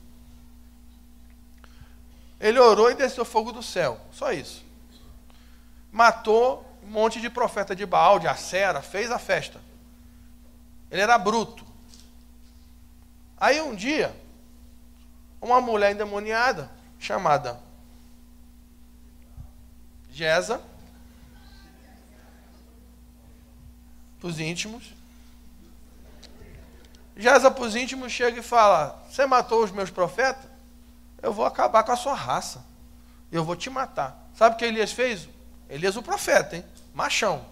Ele 2.40 2.60
orou 2.60 2.92
e 2.92 2.94
desceu 2.94 3.26
fogo 3.26 3.52
do 3.52 3.64
céu, 3.64 4.00
só 4.12 4.32
isso. 4.32 4.64
Matou 5.92 6.64
um 6.84 6.88
monte 6.88 7.20
de 7.20 7.32
profeta 7.32 7.76
de 7.76 7.84
Baal, 7.84 8.20
de 8.20 8.28
Acera, 8.28 8.80
fez 8.80 9.10
a 9.10 9.18
festa. 9.18 9.60
Ele 10.92 11.02
era 11.02 11.18
bruto. 11.18 11.66
Aí 13.38 13.60
um 13.60 13.74
dia, 13.74 14.16
uma 15.42 15.60
mulher 15.60 15.94
endemoniada, 15.94 16.70
chamada 17.00 17.60
Jeza, 20.12 20.62
para 24.26 24.30
os 24.30 24.40
íntimos. 24.40 24.84
Jeza 27.16 27.52
para 27.52 27.64
os 27.64 27.76
íntimos 27.76 28.12
chega 28.12 28.40
e 28.40 28.44
fala: 28.44 29.04
Você 29.08 29.26
matou 29.28 29.64
os 29.64 29.72
meus 29.72 29.92
profetas? 29.92 30.50
Eu 31.22 31.32
vou 31.32 31.46
acabar 31.46 31.84
com 31.84 31.92
a 31.92 31.96
sua 31.96 32.16
raça. 32.16 32.66
Eu 33.32 33.44
vou 33.44 33.56
te 33.56 33.70
matar. 33.70 34.28
Sabe 34.34 34.56
o 34.56 34.58
que 34.58 34.66
Elias 34.66 34.92
fez? 34.92 35.30
Elias, 35.70 35.96
o 35.96 36.02
profeta, 36.02 36.56
hein? 36.56 36.66
Machão. 36.94 37.46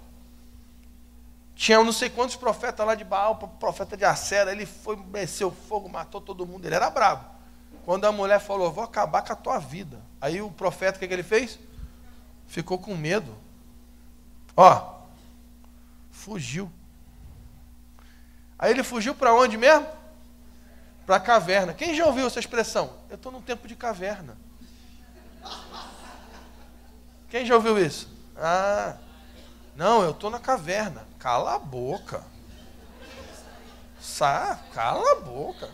Tinha 1.56 1.84
não 1.84 1.92
sei 1.92 2.10
quantos 2.10 2.36
profetas 2.36 2.86
lá 2.86 2.96
de 2.96 3.04
Baal, 3.04 3.36
profeta 3.60 3.96
de 3.96 4.04
Acera. 4.04 4.52
Ele 4.52 4.66
foi, 4.66 4.96
desceu 4.96 5.52
fogo, 5.52 5.88
matou 5.88 6.20
todo 6.20 6.46
mundo. 6.46 6.66
Ele 6.66 6.76
era 6.76 6.90
brabo. 6.90 7.24
Quando 7.86 8.06
a 8.06 8.12
mulher 8.12 8.40
falou: 8.40 8.72
Vou 8.72 8.84
acabar 8.84 9.22
com 9.22 9.32
a 9.32 9.36
tua 9.36 9.60
vida. 9.60 10.02
Aí 10.20 10.42
o 10.42 10.50
profeta, 10.50 10.98
o 10.98 11.00
que, 11.00 11.08
que 11.08 11.14
ele 11.14 11.22
fez? 11.22 11.60
Ficou 12.48 12.80
com 12.80 12.96
medo. 12.96 13.36
Ó, 14.58 15.03
Fugiu. 16.24 16.72
Aí 18.58 18.72
ele 18.72 18.82
fugiu 18.82 19.14
para 19.14 19.34
onde 19.34 19.58
mesmo? 19.58 19.86
Para 21.06 21.18
a 21.18 21.20
caverna. 21.20 21.74
Quem 21.74 21.94
já 21.94 22.06
ouviu 22.06 22.26
essa 22.26 22.40
expressão? 22.40 22.94
Eu 23.10 23.16
estou 23.16 23.30
num 23.30 23.42
tempo 23.42 23.68
de 23.68 23.76
caverna. 23.76 24.38
Quem 27.28 27.46
já 27.46 27.56
ouviu 27.56 27.78
isso? 27.78 28.08
Ah, 28.38 28.96
não, 29.76 30.02
eu 30.02 30.12
estou 30.12 30.30
na 30.30 30.40
caverna. 30.40 31.06
Cala 31.20 31.56
a 31.56 31.60
boca. 31.60 32.24
Sa, 34.00 34.58
cala 34.74 35.12
a 35.12 35.16
boca. 35.16 35.70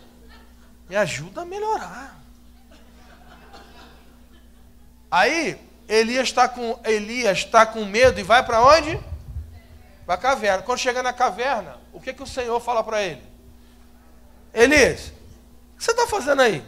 Me 0.90 0.96
ajuda 0.96 1.42
a 1.42 1.46
melhorar. 1.46 2.20
Aí 5.12 5.64
Elias 5.88 6.30
está 6.30 6.50
com 6.50 6.80
Elias 6.84 7.38
está 7.38 7.68
com 7.68 7.86
medo 7.86 8.20
e 8.20 8.24
vai 8.24 8.44
para 8.44 8.64
onde? 8.64 9.09
Para 10.10 10.16
a 10.16 10.18
caverna. 10.18 10.64
Quando 10.64 10.80
chega 10.80 11.04
na 11.04 11.14
caverna, 11.14 11.78
o 11.94 12.02
que, 12.02 12.12
que 12.12 12.24
o 12.24 12.26
Senhor 12.26 12.60
fala 12.60 12.84
para 12.84 13.00
ele? 13.00 13.22
Elias, 14.52 15.10
o 15.76 15.78
que 15.78 15.84
você 15.84 15.92
está 15.92 16.08
fazendo 16.08 16.42
aí? 16.42 16.66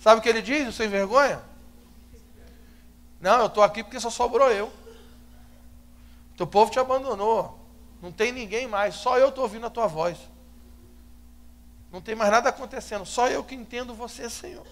Sabe 0.00 0.18
o 0.18 0.20
que 0.20 0.28
ele 0.28 0.42
diz, 0.42 0.66
o 0.66 0.72
sem 0.72 0.88
vergonha? 0.88 1.40
Não, 3.20 3.38
eu 3.38 3.46
estou 3.46 3.62
aqui 3.62 3.84
porque 3.84 4.00
só 4.00 4.10
sobrou 4.10 4.50
eu. 4.50 4.72
Teu 6.36 6.48
povo 6.48 6.68
te 6.68 6.80
abandonou. 6.80 7.60
Não 8.02 8.10
tem 8.10 8.32
ninguém 8.32 8.66
mais. 8.66 8.96
Só 8.96 9.18
eu 9.18 9.28
estou 9.28 9.44
ouvindo 9.44 9.66
a 9.66 9.70
tua 9.70 9.86
voz. 9.86 10.18
Não 11.92 12.00
tem 12.00 12.16
mais 12.16 12.32
nada 12.32 12.48
acontecendo. 12.48 13.06
Só 13.06 13.28
eu 13.28 13.44
que 13.44 13.54
entendo 13.54 13.94
você, 13.94 14.28
Senhor. 14.28 14.66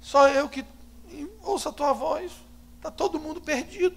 Só 0.00 0.26
eu 0.30 0.48
que 0.48 0.64
ouço 1.42 1.68
a 1.68 1.72
tua 1.72 1.92
voz. 1.92 2.32
Está 2.78 2.90
todo 2.90 3.20
mundo 3.20 3.42
perdido. 3.42 3.94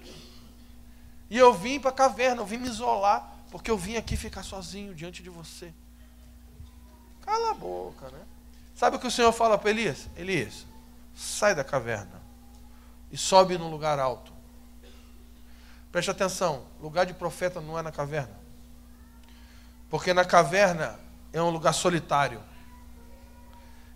E 1.32 1.38
eu 1.38 1.54
vim 1.54 1.80
para 1.80 1.88
a 1.88 1.94
caverna, 1.94 2.42
eu 2.42 2.44
vim 2.44 2.58
me 2.58 2.68
isolar, 2.68 3.26
porque 3.50 3.70
eu 3.70 3.78
vim 3.78 3.96
aqui 3.96 4.18
ficar 4.18 4.42
sozinho 4.42 4.94
diante 4.94 5.22
de 5.22 5.30
você. 5.30 5.72
Cala 7.22 7.52
a 7.52 7.54
boca, 7.54 8.10
né? 8.10 8.20
Sabe 8.74 8.96
o 8.96 9.00
que 9.00 9.06
o 9.06 9.10
Senhor 9.10 9.32
fala 9.32 9.56
para 9.56 9.70
Elias? 9.70 10.10
Elias, 10.14 10.66
sai 11.14 11.54
da 11.54 11.64
caverna 11.64 12.20
e 13.10 13.16
sobe 13.16 13.56
num 13.56 13.70
lugar 13.70 13.98
alto. 13.98 14.30
Preste 15.90 16.10
atenção, 16.10 16.66
lugar 16.82 17.06
de 17.06 17.14
profeta 17.14 17.62
não 17.62 17.78
é 17.78 17.82
na 17.82 17.90
caverna. 17.90 18.38
Porque 19.88 20.12
na 20.12 20.26
caverna 20.26 21.00
é 21.32 21.40
um 21.40 21.48
lugar 21.48 21.72
solitário. 21.72 22.42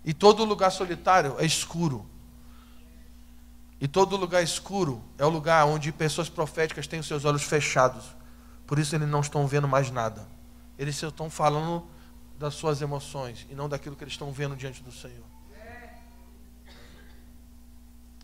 E 0.03 0.11
todo 0.11 0.43
lugar 0.43 0.71
solitário 0.71 1.35
é 1.37 1.45
escuro. 1.45 2.03
E 3.79 3.87
todo 3.87 4.17
lugar 4.17 4.43
escuro 4.43 5.03
é 5.17 5.25
o 5.25 5.29
lugar 5.29 5.65
onde 5.65 5.91
pessoas 5.91 6.29
proféticas 6.29 6.87
têm 6.87 6.99
os 6.99 7.07
seus 7.07 7.25
olhos 7.25 7.43
fechados. 7.43 8.05
Por 8.65 8.79
isso 8.79 8.95
eles 8.95 9.07
não 9.07 9.21
estão 9.21 9.45
vendo 9.47 9.67
mais 9.67 9.91
nada. 9.91 10.27
Eles 10.77 11.01
estão 11.01 11.29
falando 11.29 11.85
das 12.39 12.55
suas 12.55 12.81
emoções 12.81 13.45
e 13.49 13.55
não 13.55 13.69
daquilo 13.69 13.95
que 13.95 14.03
eles 14.03 14.13
estão 14.13 14.31
vendo 14.31 14.55
diante 14.55 14.83
do 14.83 14.91
Senhor. 14.91 15.25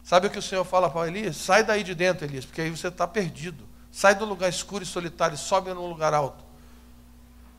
Sabe 0.03 0.27
o 0.27 0.29
que 0.29 0.37
o 0.37 0.41
Senhor 0.41 0.65
fala 0.65 0.89
para 0.89 1.07
Elias? 1.07 1.37
Sai 1.37 1.63
daí 1.63 1.83
de 1.83 1.95
dentro, 1.95 2.25
Elias, 2.25 2.45
porque 2.45 2.61
aí 2.61 2.69
você 2.69 2.89
está 2.89 3.07
perdido. 3.07 3.63
Sai 3.91 4.13
do 4.15 4.25
lugar 4.25 4.49
escuro 4.49 4.83
e 4.83 4.87
solitário 4.87 5.35
e 5.35 5.37
sobe 5.37 5.73
num 5.73 5.87
lugar 5.87 6.13
alto. 6.13 6.43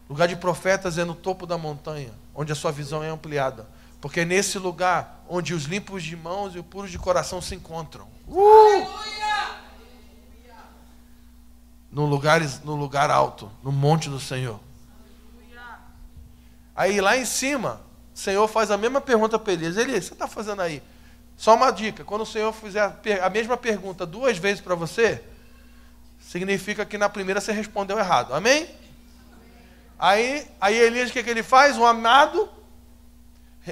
Lugar 0.08 0.28
de 0.28 0.36
profetas 0.36 0.98
é 0.98 1.04
no 1.04 1.14
topo 1.14 1.46
da 1.46 1.56
montanha, 1.56 2.12
onde 2.34 2.52
a 2.52 2.54
sua 2.54 2.70
visão 2.70 3.02
é 3.02 3.08
ampliada. 3.08 3.66
Porque 4.00 4.24
nesse 4.24 4.58
lugar 4.58 5.13
onde 5.28 5.54
os 5.54 5.64
limpos 5.64 6.02
de 6.02 6.16
mãos 6.16 6.54
e 6.54 6.58
os 6.58 6.66
puros 6.66 6.90
de 6.90 6.98
coração 6.98 7.40
se 7.40 7.54
encontram. 7.54 8.06
Uh! 8.28 8.86
No, 11.90 12.06
lugar, 12.06 12.40
no 12.64 12.74
lugar 12.74 13.10
alto, 13.10 13.50
no 13.62 13.70
monte 13.70 14.08
do 14.08 14.18
Senhor. 14.18 14.58
Aí 16.74 17.00
lá 17.00 17.16
em 17.16 17.24
cima, 17.24 17.80
o 18.12 18.18
Senhor 18.18 18.48
faz 18.48 18.70
a 18.70 18.76
mesma 18.76 19.00
pergunta 19.00 19.38
para 19.38 19.52
Elias. 19.52 19.76
Elias, 19.76 19.98
o 19.98 20.00
que 20.00 20.06
você 20.08 20.14
está 20.14 20.26
fazendo 20.26 20.60
aí? 20.60 20.82
Só 21.36 21.54
uma 21.54 21.70
dica: 21.70 22.04
quando 22.04 22.22
o 22.22 22.26
Senhor 22.26 22.52
fizer 22.52 22.98
a 23.22 23.30
mesma 23.30 23.56
pergunta 23.56 24.04
duas 24.04 24.38
vezes 24.38 24.60
para 24.60 24.74
você, 24.74 25.22
significa 26.20 26.84
que 26.84 26.98
na 26.98 27.08
primeira 27.08 27.40
você 27.40 27.52
respondeu 27.52 27.98
errado. 27.98 28.34
Amém? 28.34 28.68
Aí, 29.96 30.46
aí 30.60 30.76
Elias, 30.76 31.10
o 31.10 31.12
que, 31.12 31.22
que 31.22 31.30
ele 31.30 31.42
faz? 31.42 31.78
O 31.78 31.84
amado 31.84 32.48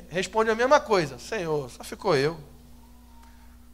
responde 0.09 0.51
a 0.51 0.55
mesma 0.55 0.81
coisa: 0.81 1.19
Senhor, 1.19 1.71
só 1.71 1.85
ficou 1.85 2.17
eu. 2.17 2.39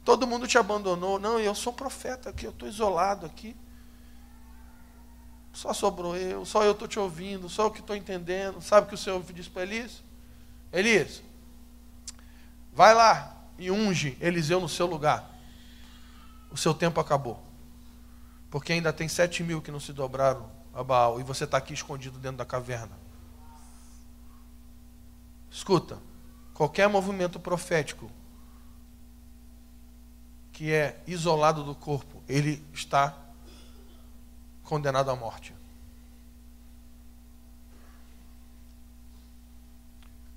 Todo 0.03 0.27
mundo 0.27 0.47
te 0.47 0.57
abandonou. 0.57 1.19
Não, 1.19 1.39
eu 1.39 1.53
sou 1.53 1.71
profeta 1.71 2.29
aqui, 2.29 2.45
eu 2.45 2.51
estou 2.51 2.67
isolado 2.67 3.25
aqui. 3.25 3.55
Só 5.53 5.73
sobrou 5.73 6.15
eu, 6.15 6.45
só 6.45 6.63
eu 6.63 6.71
estou 6.71 6.87
te 6.87 6.99
ouvindo, 6.99 7.49
só 7.49 7.65
eu 7.65 7.71
que 7.71 7.79
estou 7.79 7.95
entendendo. 7.95 8.61
Sabe 8.61 8.85
o 8.85 8.89
que 8.89 8.95
o 8.95 8.97
Senhor 8.97 9.21
disse 9.33 9.49
para 9.49 9.63
Elias? 9.63 10.03
Elias, 10.71 11.21
vai 12.71 12.93
lá 12.93 13.35
e 13.57 13.71
unge 13.71 14.17
Eliseu 14.21 14.59
no 14.59 14.69
seu 14.69 14.85
lugar. 14.85 15.29
O 16.51 16.57
seu 16.57 16.73
tempo 16.73 16.99
acabou. 16.99 17.43
Porque 18.49 18.73
ainda 18.73 18.91
tem 18.91 19.07
sete 19.07 19.43
mil 19.43 19.61
que 19.61 19.71
não 19.71 19.79
se 19.79 19.93
dobraram 19.93 20.49
a 20.73 20.83
Baal 20.83 21.19
e 21.19 21.23
você 21.23 21.43
está 21.43 21.57
aqui 21.57 21.73
escondido 21.73 22.17
dentro 22.17 22.37
da 22.37 22.45
caverna. 22.45 22.97
Escuta, 25.51 25.99
qualquer 26.59 26.89
movimento 26.89 27.39
profético 27.39 28.11
que 30.51 30.73
é 30.73 31.01
isolado 31.07 31.63
do 31.63 31.73
corpo, 31.73 32.21
ele 32.27 32.61
está 32.73 33.17
condenado 34.61 35.09
à 35.09 35.15
morte. 35.15 35.55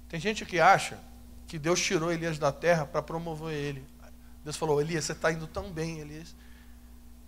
Tem 0.08 0.20
gente 0.20 0.46
que 0.46 0.60
acha 0.60 0.96
que 1.48 1.58
Deus 1.58 1.80
tirou 1.80 2.12
Elias 2.12 2.38
da 2.38 2.52
terra 2.52 2.86
para 2.86 3.02
promover 3.02 3.56
ele. 3.56 3.84
Deus 4.44 4.56
falou: 4.56 4.80
Elias, 4.80 5.06
você 5.06 5.12
está 5.12 5.32
indo 5.32 5.48
tão 5.48 5.72
bem, 5.72 5.98
Elias. 5.98 6.36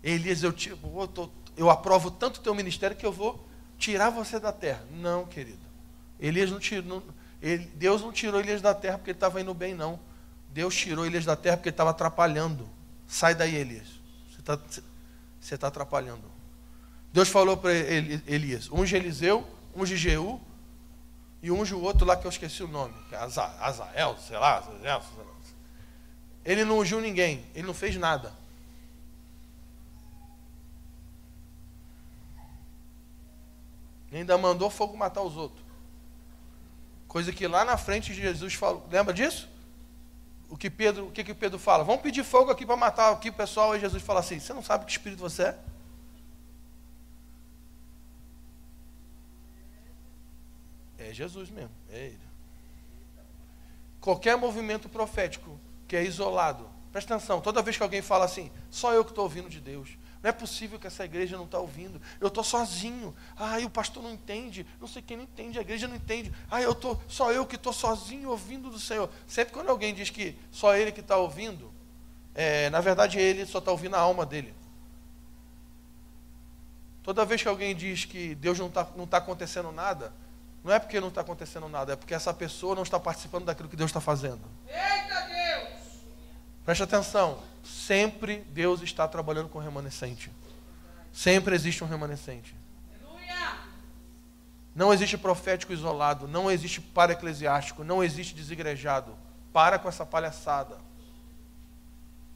Elias, 0.01 0.41
eu, 0.41 0.53
te, 0.53 0.69
eu, 0.69 1.07
tô, 1.13 1.29
eu 1.57 1.69
aprovo 1.69 2.09
tanto 2.09 2.39
o 2.39 2.43
teu 2.43 2.55
ministério 2.55 2.95
que 2.95 3.05
eu 3.05 3.11
vou 3.11 3.45
tirar 3.77 4.09
você 4.09 4.39
da 4.39 4.53
terra. 4.53 4.87
Não, 4.89 5.25
querido. 5.25 5.65
Elias 6.17 6.49
não 6.49 6.59
tirou, 6.59 7.03
ele, 7.41 7.65
Deus 7.75 8.01
não 8.01 8.11
tirou 8.11 8.39
Elias 8.39 8.61
da 8.61 8.73
terra 8.73 8.97
porque 8.97 9.11
ele 9.11 9.17
estava 9.17 9.39
indo 9.41 9.53
bem, 9.53 9.73
não. 9.73 9.99
Deus 10.51 10.75
tirou 10.75 11.05
Elias 11.05 11.25
da 11.25 11.35
terra 11.35 11.57
porque 11.57 11.69
ele 11.69 11.73
estava 11.73 11.89
atrapalhando. 11.91 12.67
Sai 13.07 13.35
daí, 13.35 13.55
Elias. 13.55 13.87
Você 14.29 14.39
está 14.39 14.59
você 15.39 15.57
tá 15.57 15.67
atrapalhando. 15.67 16.23
Deus 17.13 17.29
falou 17.29 17.55
para 17.55 17.71
Elias: 17.73 18.69
unge 18.71 18.95
Eliseu, 18.95 19.47
unge 19.75 19.95
Jeú 19.95 20.41
e 21.41 21.51
unge 21.51 21.75
o 21.75 21.81
outro 21.81 22.05
lá 22.05 22.15
que 22.15 22.25
eu 22.25 22.29
esqueci 22.29 22.63
o 22.63 22.67
nome, 22.67 22.95
é 23.11 23.15
Azael, 23.17 24.17
sei 24.17 24.37
lá, 24.37 24.57
Azael, 24.57 25.01
sei 25.01 25.23
lá. 25.23 25.35
Ele 26.43 26.63
não 26.63 26.79
ungiu 26.79 27.01
ninguém, 27.01 27.43
ele 27.53 27.65
não 27.65 27.73
fez 27.73 27.95
nada. 27.97 28.33
ainda 34.11 34.37
mandou 34.37 34.69
fogo 34.69 34.95
matar 34.95 35.21
os 35.21 35.35
outros. 35.35 35.64
Coisa 37.15 37.31
que 37.31 37.47
lá 37.47 37.63
na 37.63 37.77
frente 37.77 38.13
Jesus 38.13 38.55
falou. 38.55 38.85
Lembra 38.91 39.13
disso? 39.13 39.47
O 40.49 40.57
que 40.57 40.69
Pedro, 40.69 41.07
o 41.07 41.11
que, 41.13 41.23
que 41.23 41.33
Pedro 41.33 41.57
fala? 41.57 41.81
Vamos 41.81 42.01
pedir 42.01 42.25
fogo 42.25 42.51
aqui 42.51 42.65
para 42.65 42.75
matar 42.75 43.09
aqui 43.09 43.29
o 43.29 43.33
pessoal. 43.33 43.73
E 43.73 43.79
Jesus 43.79 44.03
fala 44.03 44.19
assim: 44.19 44.37
Você 44.37 44.51
não 44.51 44.61
sabe 44.61 44.83
que 44.83 44.91
espírito 44.91 45.21
você 45.21 45.43
é? 45.43 45.59
É 50.97 51.13
Jesus 51.13 51.49
mesmo, 51.49 51.71
é 51.89 52.07
ele. 52.07 52.19
Qualquer 54.01 54.35
movimento 54.35 54.89
profético 54.89 55.57
que 55.87 55.95
é 55.95 56.03
isolado, 56.03 56.69
presta 56.91 57.15
atenção, 57.15 57.39
toda 57.39 57.61
vez 57.61 57.77
que 57.77 57.83
alguém 57.83 58.01
fala 58.01 58.25
assim, 58.25 58.51
só 58.69 58.93
eu 58.93 59.05
que 59.05 59.11
estou 59.11 59.23
ouvindo 59.23 59.49
de 59.49 59.61
Deus, 59.61 59.97
não 60.25 60.29
é 60.29 60.31
possível 60.31 60.79
que 60.79 60.87
essa 60.87 61.05
igreja 61.05 61.37
não 61.37 61.45
está 61.45 61.59
ouvindo. 61.59 62.01
Eu 62.19 62.29
estou 62.29 62.43
sozinho. 62.43 63.15
Ah, 63.37 63.59
o 63.63 63.69
pastor 63.69 64.01
não 64.01 64.11
entende. 64.11 64.65
Não 64.81 64.87
sei 64.87 64.99
quem 64.99 65.17
não 65.17 65.23
entende. 65.23 65.59
A 65.59 65.61
igreja 65.61 65.87
não 65.87 65.95
entende. 65.95 66.33
Ah, 66.49 66.59
eu 66.59 66.73
tô 66.73 66.97
só 67.07 67.31
eu 67.31 67.45
que 67.45 67.55
estou 67.55 67.71
sozinho 67.71 68.31
ouvindo 68.31 68.71
do 68.71 68.79
Senhor. 68.79 69.07
Sempre 69.27 69.53
quando 69.53 69.69
alguém 69.69 69.93
diz 69.93 70.09
que 70.09 70.35
só 70.51 70.75
ele 70.75 70.91
que 70.91 71.01
está 71.01 71.15
ouvindo, 71.15 71.71
é, 72.33 72.71
na 72.71 72.81
verdade 72.81 73.19
ele 73.19 73.45
só 73.45 73.59
está 73.59 73.69
ouvindo 73.69 73.93
a 73.93 73.99
alma 73.99 74.25
dele. 74.25 74.51
Toda 77.03 77.23
vez 77.23 77.43
que 77.43 77.47
alguém 77.47 77.75
diz 77.75 78.05
que 78.05 78.33
Deus 78.33 78.57
não 78.57 78.65
está 78.65 78.87
não 78.95 79.05
tá 79.05 79.17
acontecendo 79.17 79.71
nada, 79.71 80.11
não 80.63 80.73
é 80.73 80.79
porque 80.79 80.99
não 80.99 81.09
está 81.09 81.21
acontecendo 81.21 81.69
nada, 81.69 81.93
é 81.93 81.95
porque 81.95 82.15
essa 82.15 82.33
pessoa 82.33 82.73
não 82.73 82.81
está 82.81 82.99
participando 82.99 83.45
daquilo 83.45 83.69
que 83.69 83.75
Deus 83.75 83.91
está 83.91 84.01
fazendo. 84.01 84.41
Eita 84.67 85.21
Deus! 85.27 85.34
Preste 86.65 86.83
atenção. 86.83 87.41
Sempre 87.63 88.39
Deus 88.49 88.81
está 88.81 89.07
trabalhando 89.07 89.49
com 89.49 89.59
remanescente. 89.59 90.31
Sempre 91.13 91.55
existe 91.55 91.83
um 91.83 91.87
remanescente. 91.87 92.55
Não 94.75 94.93
existe 94.93 95.17
profético 95.17 95.71
isolado, 95.71 96.27
não 96.27 96.51
existe 96.51 96.81
para 96.81 97.13
eclesiástico, 97.13 97.81
não 97.81 98.03
existe 98.03 98.35
desigrejado. 98.35 99.15
Para 99.53 99.79
com 99.79 99.87
essa 99.87 100.05
palhaçada. 100.05 100.77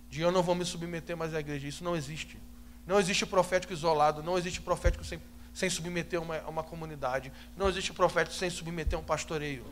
De 0.09 0.21
eu 0.21 0.31
não 0.31 0.41
vou 0.41 0.55
me 0.55 0.63
submeter 0.63 1.17
mais 1.17 1.33
à 1.33 1.39
igreja. 1.41 1.67
Isso 1.67 1.83
não 1.83 1.95
existe. 1.95 2.39
Não 2.87 2.97
existe 2.97 3.25
profético 3.25 3.73
isolado, 3.73 4.23
não 4.23 4.37
existe 4.37 4.61
profético 4.61 5.03
sem 5.03 5.19
sem 5.53 5.69
submeter 5.69 6.21
uma, 6.21 6.39
uma 6.47 6.63
comunidade. 6.63 7.31
Não 7.57 7.67
existe 7.67 7.93
profeta 7.93 8.31
sem 8.31 8.49
submeter 8.49 8.97
um 8.97 9.03
pastoreio. 9.03 9.65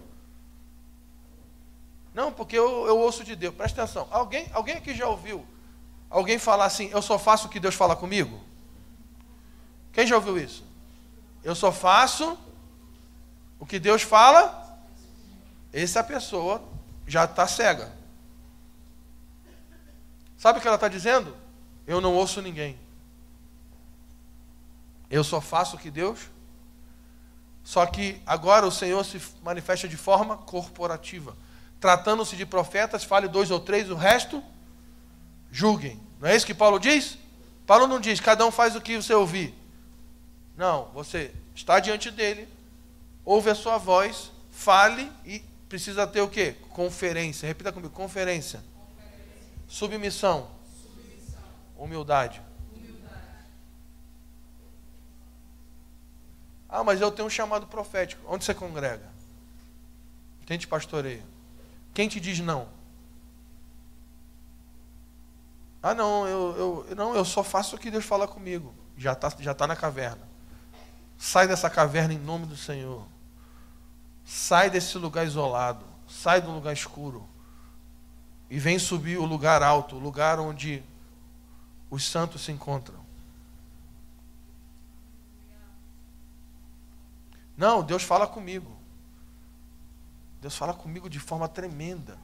Não, 2.17 2.31
porque 2.31 2.57
eu, 2.57 2.87
eu 2.87 2.97
ouço 2.97 3.23
de 3.23 3.35
Deus. 3.35 3.53
Presta 3.53 3.83
atenção. 3.83 4.07
Alguém, 4.09 4.49
alguém 4.51 4.75
aqui 4.77 4.95
já 4.95 5.07
ouviu 5.07 5.45
alguém 6.09 6.39
falar 6.39 6.65
assim: 6.65 6.89
Eu 6.91 6.99
só 6.99 7.19
faço 7.19 7.45
o 7.45 7.49
que 7.49 7.59
Deus 7.59 7.75
fala 7.75 7.95
comigo? 7.95 8.41
Quem 9.93 10.07
já 10.07 10.15
ouviu 10.15 10.35
isso? 10.39 10.65
Eu 11.43 11.53
só 11.53 11.71
faço 11.71 12.35
o 13.59 13.67
que 13.67 13.77
Deus 13.77 14.01
fala. 14.01 14.65
Essa 15.71 16.03
pessoa 16.03 16.63
já 17.05 17.25
está 17.25 17.47
cega. 17.47 17.93
Sabe 20.39 20.57
o 20.57 20.61
que 20.61 20.67
ela 20.67 20.73
está 20.73 20.87
dizendo? 20.87 21.37
Eu 21.85 22.01
não 22.01 22.15
ouço 22.15 22.41
ninguém. 22.41 22.79
Eu 25.07 25.23
só 25.23 25.39
faço 25.39 25.75
o 25.75 25.79
que 25.79 25.91
Deus. 25.91 26.31
Só 27.63 27.85
que 27.85 28.19
agora 28.25 28.65
o 28.65 28.71
Senhor 28.71 29.05
se 29.05 29.21
manifesta 29.43 29.87
de 29.87 29.97
forma 29.97 30.35
corporativa. 30.35 31.35
Tratando-se 31.79 32.35
de 32.35 32.45
profetas, 32.45 33.03
fale 33.03 33.27
dois 33.27 33.51
ou 33.51 33.59
três, 33.59 33.89
o 33.89 33.95
resto 33.95 34.43
julguem. 35.51 35.99
Não 36.19 36.29
é 36.29 36.35
isso 36.35 36.45
que 36.45 36.53
Paulo 36.53 36.79
diz? 36.79 37.17
Paulo 37.65 37.87
não 37.87 37.99
diz, 37.99 38.19
cada 38.19 38.45
um 38.45 38.51
faz 38.51 38.75
o 38.75 38.81
que 38.81 38.95
você 38.95 39.13
ouvir. 39.13 39.53
Não, 40.55 40.85
você 40.93 41.33
está 41.53 41.79
diante 41.79 42.09
dele, 42.09 42.47
ouve 43.23 43.49
a 43.49 43.55
sua 43.55 43.77
voz, 43.77 44.31
fale 44.49 45.11
e 45.25 45.39
precisa 45.69 46.07
ter 46.07 46.21
o 46.21 46.29
quê? 46.29 46.55
Conferência. 46.69 47.45
Repita 47.45 47.71
comigo, 47.71 47.93
conferência. 47.93 48.63
conferência. 48.75 49.53
Submissão. 49.67 50.49
Submissão. 50.81 51.39
Humildade. 51.77 52.41
Humildade. 52.73 53.21
Ah, 56.69 56.83
mas 56.83 57.01
eu 57.01 57.11
tenho 57.11 57.27
um 57.27 57.29
chamado 57.29 57.67
profético. 57.67 58.21
Onde 58.27 58.45
você 58.45 58.53
congrega? 58.53 59.05
Quem 60.45 60.57
te 60.57 60.65
pastoreia? 60.65 61.36
Quem 61.97 62.07
te 62.07 62.19
diz 62.19 62.39
não? 62.41 62.67
Ah, 65.81 65.95
não, 65.95 66.27
eu, 66.27 66.85
eu, 66.87 66.95
não, 66.95 67.15
eu 67.15 67.25
só 67.25 67.43
faço 67.43 67.75
o 67.75 67.79
que 67.79 67.89
Deus 67.89 68.05
fala 68.05 68.27
comigo. 68.27 68.71
Já 68.95 69.13
está 69.13 69.31
já 69.39 69.51
tá 69.51 69.65
na 69.65 69.75
caverna. 69.75 70.21
Sai 71.17 71.47
dessa 71.47 71.71
caverna 71.71 72.13
em 72.13 72.19
nome 72.19 72.45
do 72.45 72.55
Senhor. 72.55 73.03
Sai 74.23 74.69
desse 74.69 74.95
lugar 74.99 75.25
isolado. 75.25 75.83
Sai 76.07 76.39
do 76.39 76.51
lugar 76.51 76.71
escuro. 76.71 77.27
E 78.47 78.59
vem 78.59 78.77
subir 78.77 79.17
o 79.17 79.25
lugar 79.25 79.63
alto, 79.63 79.95
o 79.95 79.99
lugar 79.99 80.39
onde 80.39 80.83
os 81.89 82.07
santos 82.07 82.43
se 82.43 82.51
encontram. 82.51 83.03
Não, 87.57 87.81
Deus 87.81 88.03
fala 88.03 88.27
comigo. 88.27 88.76
Deus 90.41 90.55
fala 90.55 90.73
comigo 90.73 91.09
de 91.09 91.19
forma 91.19 91.47
tremenda. 91.47 92.17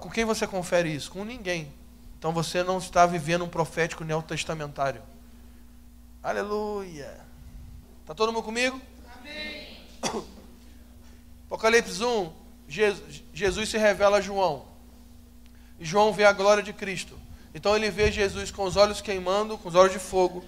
Com 0.00 0.10
quem 0.10 0.24
você 0.24 0.46
confere 0.46 0.94
isso? 0.94 1.10
Com 1.10 1.24
ninguém. 1.24 1.72
Então 2.18 2.32
você 2.32 2.62
não 2.62 2.78
está 2.78 3.04
vivendo 3.04 3.44
um 3.44 3.48
profético 3.48 4.04
neotestamentário. 4.04 5.02
Aleluia. 6.22 7.20
Está 8.00 8.14
todo 8.14 8.32
mundo 8.32 8.44
comigo? 8.44 8.80
Amém. 9.18 9.76
Apocalipse 11.46 12.02
1, 12.02 12.32
Jesus 13.32 13.68
se 13.68 13.78
revela 13.78 14.18
a 14.18 14.20
João. 14.20 14.64
E 15.78 15.84
João 15.84 16.12
vê 16.12 16.24
a 16.24 16.32
glória 16.32 16.62
de 16.62 16.72
Cristo. 16.72 17.16
Então 17.54 17.76
ele 17.76 17.90
vê 17.90 18.10
Jesus 18.10 18.50
com 18.50 18.64
os 18.64 18.76
olhos 18.76 19.00
queimando, 19.00 19.56
com 19.58 19.68
os 19.68 19.74
olhos 19.74 19.92
de 19.92 19.98
fogo. 19.98 20.44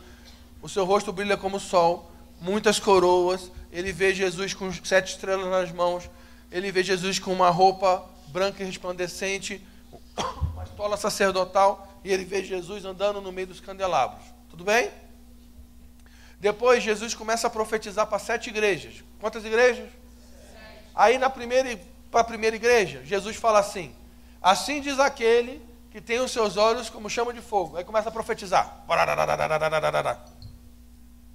O 0.61 0.69
seu 0.69 0.85
rosto 0.85 1.13
brilha 1.13 1.37
como 1.37 1.57
o 1.59 1.61
sol, 1.61 2.11
muitas 2.41 2.81
coroas. 2.81 3.51
Ele 3.71 3.93
vê 3.93 4.15
Jesus 4.15 4.55
com 4.55 4.73
sete 4.73 5.13
estrelas 5.13 5.47
nas 5.47 5.71
mãos. 5.71 6.09
Ele 6.51 6.73
vê 6.73 6.83
Jesus 6.83 7.19
com 7.19 7.33
uma 7.33 7.51
roupa 7.51 8.09
branca 8.29 8.63
e 8.63 8.67
resplandecente, 8.67 9.67
uma 10.53 10.65
estola 10.65 10.97
sacerdotal. 10.97 11.87
E 12.05 12.13
ele 12.13 12.25
vê 12.25 12.45
Jesus 12.45 12.85
andando 12.85 13.21
no 13.21 13.33
meio 13.33 13.49
dos 13.49 13.61
candelabros. 13.61 14.25
Tudo 14.49 14.65
bem? 14.65 14.91
Depois 16.41 16.83
Jesus 16.83 17.15
começa 17.15 17.49
a 17.49 17.51
profetizar 17.51 18.07
para 18.07 18.19
sete 18.19 18.49
igrejas. 18.49 19.03
Quantas 19.21 19.45
igrejas? 19.45 19.89
Sete. 19.89 20.85
Aí 20.95 21.19
na 21.19 21.29
primeira, 21.29 21.79
para 22.11 22.21
a 22.21 22.25
primeira 22.25 22.55
igreja, 22.55 23.03
Jesus 23.05 23.37
fala 23.37 23.59
assim: 23.59 23.95
Assim 24.41 24.81
diz 24.81 24.99
aquele 25.01 25.61
que 25.91 26.01
tem 26.01 26.21
os 26.21 26.31
seus 26.31 26.57
olhos 26.57 26.89
como 26.89 27.11
chama 27.11 27.33
de 27.33 27.41
fogo. 27.41 27.77
Aí 27.77 27.85
começa 27.85 28.09
a 28.09 28.13
profetizar. 28.13 28.85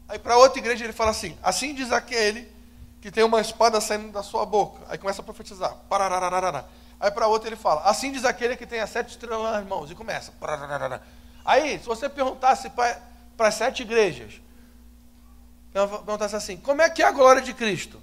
Aí 0.08 0.19
para 0.19 0.38
outra 0.38 0.60
igreja 0.60 0.86
ele 0.86 0.93
fala 0.93 1.12
assim: 1.12 1.38
Assim 1.43 1.73
diz 1.73 1.91
aquele 1.91 2.49
que 3.03 3.11
tem 3.11 3.25
uma 3.25 3.41
espada 3.41 3.81
saindo 3.81 4.13
da 4.13 4.23
sua 4.23 4.45
boca. 4.45 4.81
Aí 4.87 4.97
começa 4.97 5.21
a 5.21 5.25
profetizar. 5.25 5.75
Aí 6.97 7.11
para 7.11 7.27
outra 7.27 7.49
ele 7.49 7.57
fala: 7.57 7.81
Assim 7.81 8.13
diz 8.13 8.23
aquele 8.23 8.55
que 8.55 8.65
tem 8.65 8.79
as 8.79 8.91
sete 8.91 9.09
estrelas 9.09 9.51
nas 9.51 9.67
mãos. 9.67 9.91
E 9.91 9.95
começa. 9.95 10.31
Aí, 11.43 11.79
se 11.79 11.85
você 11.85 12.07
perguntasse 12.07 12.69
para 12.69 13.01
as 13.39 13.55
sete 13.55 13.81
igrejas, 13.81 14.39
perguntasse 15.73 16.33
assim: 16.37 16.55
como 16.55 16.81
é 16.81 16.89
que 16.89 17.03
é 17.03 17.05
a 17.05 17.11
glória 17.11 17.41
de 17.41 17.53
Cristo? 17.53 18.01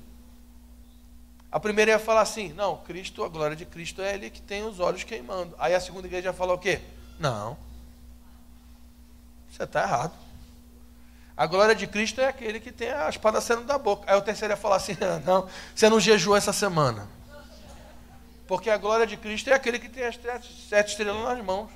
A 1.50 1.58
primeira 1.58 1.92
ia 1.92 1.98
falar 1.98 2.20
assim: 2.20 2.52
não, 2.52 2.76
Cristo, 2.76 3.24
a 3.24 3.28
glória 3.30 3.56
de 3.56 3.64
Cristo 3.64 4.02
é 4.02 4.12
ele 4.12 4.28
que 4.28 4.42
tem 4.42 4.64
os 4.64 4.80
olhos 4.80 5.02
queimando. 5.02 5.56
Aí 5.58 5.74
a 5.74 5.80
segunda 5.80 6.06
igreja 6.06 6.28
ia 6.28 6.34
falar 6.34 6.52
o 6.52 6.58
quê? 6.58 6.78
Não. 7.18 7.56
Você 9.50 9.62
está 9.62 9.82
errado. 9.82 10.12
A 11.40 11.46
glória 11.46 11.74
de 11.74 11.86
Cristo 11.86 12.20
é 12.20 12.28
aquele 12.28 12.60
que 12.60 12.70
tem 12.70 12.90
a 12.90 13.08
espada 13.08 13.40
saindo 13.40 13.64
da 13.64 13.78
boca. 13.78 14.04
Aí 14.06 14.14
o 14.14 14.20
terceiro 14.20 14.52
ia 14.52 14.58
falar 14.58 14.76
assim: 14.76 14.94
não, 15.24 15.48
você 15.74 15.88
não 15.88 15.98
jejuou 15.98 16.36
essa 16.36 16.52
semana. 16.52 17.08
Porque 18.46 18.68
a 18.68 18.76
glória 18.76 19.06
de 19.06 19.16
Cristo 19.16 19.48
é 19.48 19.54
aquele 19.54 19.78
que 19.78 19.88
tem 19.88 20.04
as 20.04 20.18
sete 20.68 20.90
estrelas 20.90 21.24
nas 21.24 21.42
mãos. 21.42 21.70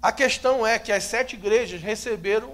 A 0.00 0.10
questão 0.10 0.66
é 0.66 0.78
que 0.78 0.90
as 0.90 1.04
sete 1.04 1.36
igrejas 1.36 1.82
receberam 1.82 2.50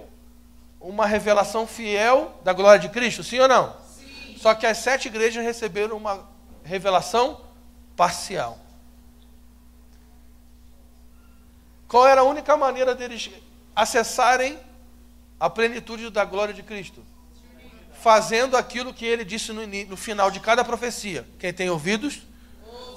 uma 0.77 1.05
revelação 1.05 1.65
fiel 1.65 2.37
da 2.43 2.51
glória 2.51 2.81
de 2.81 2.89
Cristo, 2.89 3.23
sim 3.23 3.39
ou 3.39 3.47
não? 3.47 3.73
Sim. 3.97 4.35
Só 4.37 4.53
que 4.53 4.65
as 4.65 4.79
sete 4.79 5.07
igrejas 5.07 5.41
receberam 5.41 5.95
uma 5.95 6.27
revelação 6.65 7.39
parcial. 7.95 8.59
Qual 11.87 12.05
era 12.05 12.19
a 12.19 12.25
única 12.25 12.57
maneira 12.57 12.93
deles 12.93 13.31
acessarem 13.73 14.59
a 15.45 15.49
plenitude 15.49 16.09
da 16.09 16.23
glória 16.23 16.53
de 16.53 16.63
Cristo? 16.63 17.03
Fazendo 18.01 18.55
aquilo 18.55 18.93
que 18.93 19.05
ele 19.05 19.25
disse 19.25 19.51
no, 19.51 19.65
no 19.65 19.97
final 19.97 20.29
de 20.29 20.39
cada 20.39 20.63
profecia. 20.63 21.25
Quem 21.39 21.53
tem 21.53 21.69
ouvidos, 21.69 22.21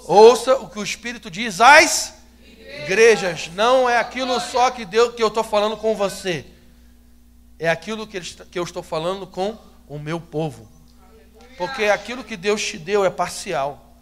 ouça, 0.04 0.52
ouça 0.52 0.56
o 0.56 0.70
que 0.70 0.78
o 0.78 0.84
Espírito 0.84 1.30
diz 1.30 1.60
às 1.60 2.14
igrejas. 2.84 3.48
Não 3.54 3.88
é 3.88 3.98
aquilo 3.98 4.38
só 4.40 4.70
que, 4.70 4.84
Deus, 4.84 5.14
que 5.14 5.22
eu 5.22 5.28
estou 5.28 5.44
falando 5.44 5.76
com 5.76 5.94
você 5.94 6.44
é 7.58 7.68
aquilo 7.68 8.06
que, 8.06 8.18
eu 8.54 8.64
estou 8.64 8.82
falando 8.82 9.26
com 9.26 9.56
o 9.88 9.98
meu 9.98 10.20
povo. 10.20 10.68
Porque 11.56 11.84
aquilo 11.84 12.22
que 12.22 12.36
Deus 12.36 12.62
te 12.62 12.78
deu 12.78 13.04
é 13.04 13.10
parcial. 13.10 13.96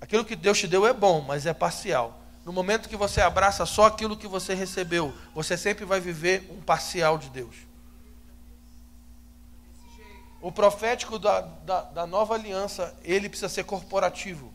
Aquilo 0.00 0.24
que 0.24 0.34
Deus 0.34 0.58
te 0.58 0.66
deu 0.66 0.86
é 0.86 0.92
bom, 0.92 1.20
mas 1.20 1.44
é 1.44 1.52
parcial. 1.52 2.21
No 2.44 2.52
momento 2.52 2.88
que 2.88 2.96
você 2.96 3.20
abraça 3.20 3.64
só 3.64 3.86
aquilo 3.86 4.16
que 4.16 4.26
você 4.26 4.54
recebeu, 4.54 5.14
você 5.34 5.56
sempre 5.56 5.84
vai 5.84 6.00
viver 6.00 6.48
um 6.50 6.60
parcial 6.60 7.16
de 7.16 7.30
Deus. 7.30 7.54
O 10.40 10.50
profético 10.50 11.20
da, 11.20 11.40
da, 11.40 11.82
da 11.82 12.06
nova 12.06 12.34
aliança, 12.34 12.96
ele 13.04 13.28
precisa 13.28 13.48
ser 13.48 13.62
corporativo. 13.62 14.52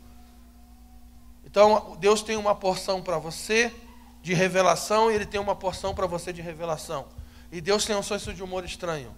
Então, 1.45 1.95
Deus 1.97 2.21
tem 2.21 2.35
uma 2.35 2.53
porção 2.53 3.01
para 3.01 3.17
você 3.17 3.73
de 4.21 4.33
revelação 4.33 5.09
e 5.09 5.15
ele 5.15 5.25
tem 5.25 5.39
uma 5.39 5.55
porção 5.55 5.95
para 5.95 6.05
você 6.05 6.33
de 6.33 6.41
revelação. 6.41 7.05
E 7.49 7.61
Deus 7.61 7.85
tem 7.85 7.95
um 7.95 8.03
senso 8.03 8.33
de 8.33 8.43
humor 8.43 8.65
estranho. 8.65 9.15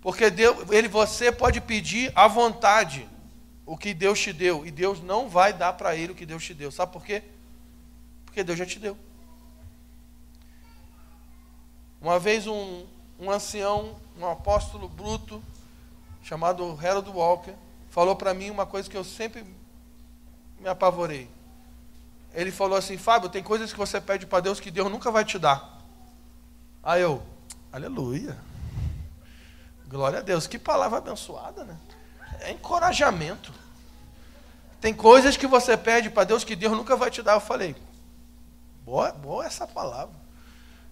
Porque 0.00 0.28
Deus, 0.28 0.68
ele, 0.70 0.88
você 0.88 1.30
pode 1.30 1.60
pedir 1.60 2.10
à 2.16 2.26
vontade 2.26 3.08
o 3.66 3.76
que 3.76 3.92
Deus 3.92 4.18
te 4.20 4.32
deu. 4.32 4.64
E 4.64 4.70
Deus 4.70 5.02
não 5.02 5.28
vai 5.28 5.52
dar 5.52 5.72
para 5.72 5.96
ele 5.96 6.12
o 6.12 6.14
que 6.14 6.24
Deus 6.24 6.44
te 6.44 6.54
deu. 6.54 6.70
Sabe 6.70 6.92
por 6.92 7.04
quê? 7.04 7.22
Porque 8.24 8.44
Deus 8.44 8.58
já 8.58 8.64
te 8.64 8.78
deu. 8.78 8.96
Uma 12.00 12.18
vez 12.18 12.46
um, 12.46 12.86
um 13.18 13.30
ancião, 13.30 13.96
um 14.16 14.26
apóstolo 14.26 14.88
bruto, 14.88 15.42
chamado 16.22 16.78
Harold 16.80 17.10
Walker, 17.10 17.54
falou 17.90 18.14
para 18.14 18.32
mim 18.32 18.50
uma 18.50 18.64
coisa 18.64 18.88
que 18.88 18.96
eu 18.96 19.04
sempre 19.04 19.44
me 20.60 20.68
apavorei. 20.68 21.28
Ele 22.32 22.52
falou 22.52 22.78
assim: 22.78 22.96
Fábio, 22.96 23.28
tem 23.28 23.42
coisas 23.42 23.72
que 23.72 23.78
você 23.78 24.00
pede 24.00 24.26
para 24.26 24.40
Deus 24.40 24.60
que 24.60 24.70
Deus 24.70 24.90
nunca 24.90 25.10
vai 25.10 25.24
te 25.24 25.38
dar. 25.38 25.82
Aí 26.82 27.02
eu, 27.02 27.22
aleluia. 27.72 28.36
Glória 29.88 30.18
a 30.18 30.22
Deus. 30.22 30.46
Que 30.46 30.58
palavra 30.58 30.98
abençoada, 30.98 31.64
né? 31.64 31.76
É 32.40 32.52
encorajamento. 32.52 33.52
Tem 34.80 34.94
coisas 34.94 35.36
que 35.36 35.46
você 35.46 35.76
pede 35.76 36.10
para 36.10 36.24
Deus 36.24 36.44
que 36.44 36.54
Deus 36.54 36.76
nunca 36.76 36.96
vai 36.96 37.10
te 37.10 37.22
dar. 37.22 37.34
Eu 37.34 37.40
falei, 37.40 37.74
boa, 38.84 39.12
boa 39.12 39.44
essa 39.44 39.66
palavra. 39.66 40.14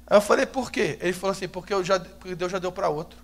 Aí 0.07 0.17
eu 0.17 0.21
falei, 0.21 0.47
por 0.47 0.71
quê? 0.71 0.99
Ele 1.01 1.13
falou 1.13 1.33
assim, 1.33 1.49
porque, 1.49 1.83
já, 1.85 1.99
porque 1.99 2.35
Deus 2.35 2.51
já 2.51 2.59
deu 2.59 2.73
para 2.73 2.89
outro. 2.89 3.19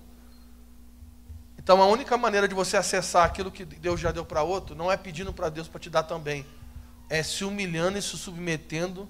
Então 1.59 1.83
a 1.83 1.87
única 1.87 2.17
maneira 2.17 2.49
de 2.49 2.55
você 2.55 2.77
acessar 2.77 3.25
aquilo 3.25 3.51
que 3.51 3.65
Deus 3.65 4.01
já 4.01 4.11
deu 4.11 4.25
para 4.25 4.43
outro 4.43 4.75
não 4.75 4.91
é 4.91 4.97
pedindo 4.97 5.33
para 5.33 5.49
Deus 5.49 5.69
para 5.69 5.81
te 5.81 5.91
dar 5.91 6.05
também. 6.05 6.47
É 7.09 7.23
se 7.23 7.45
humilhando 7.45 7.99
e 7.99 8.03
se 8.03 8.17
submetendo 8.17 9.09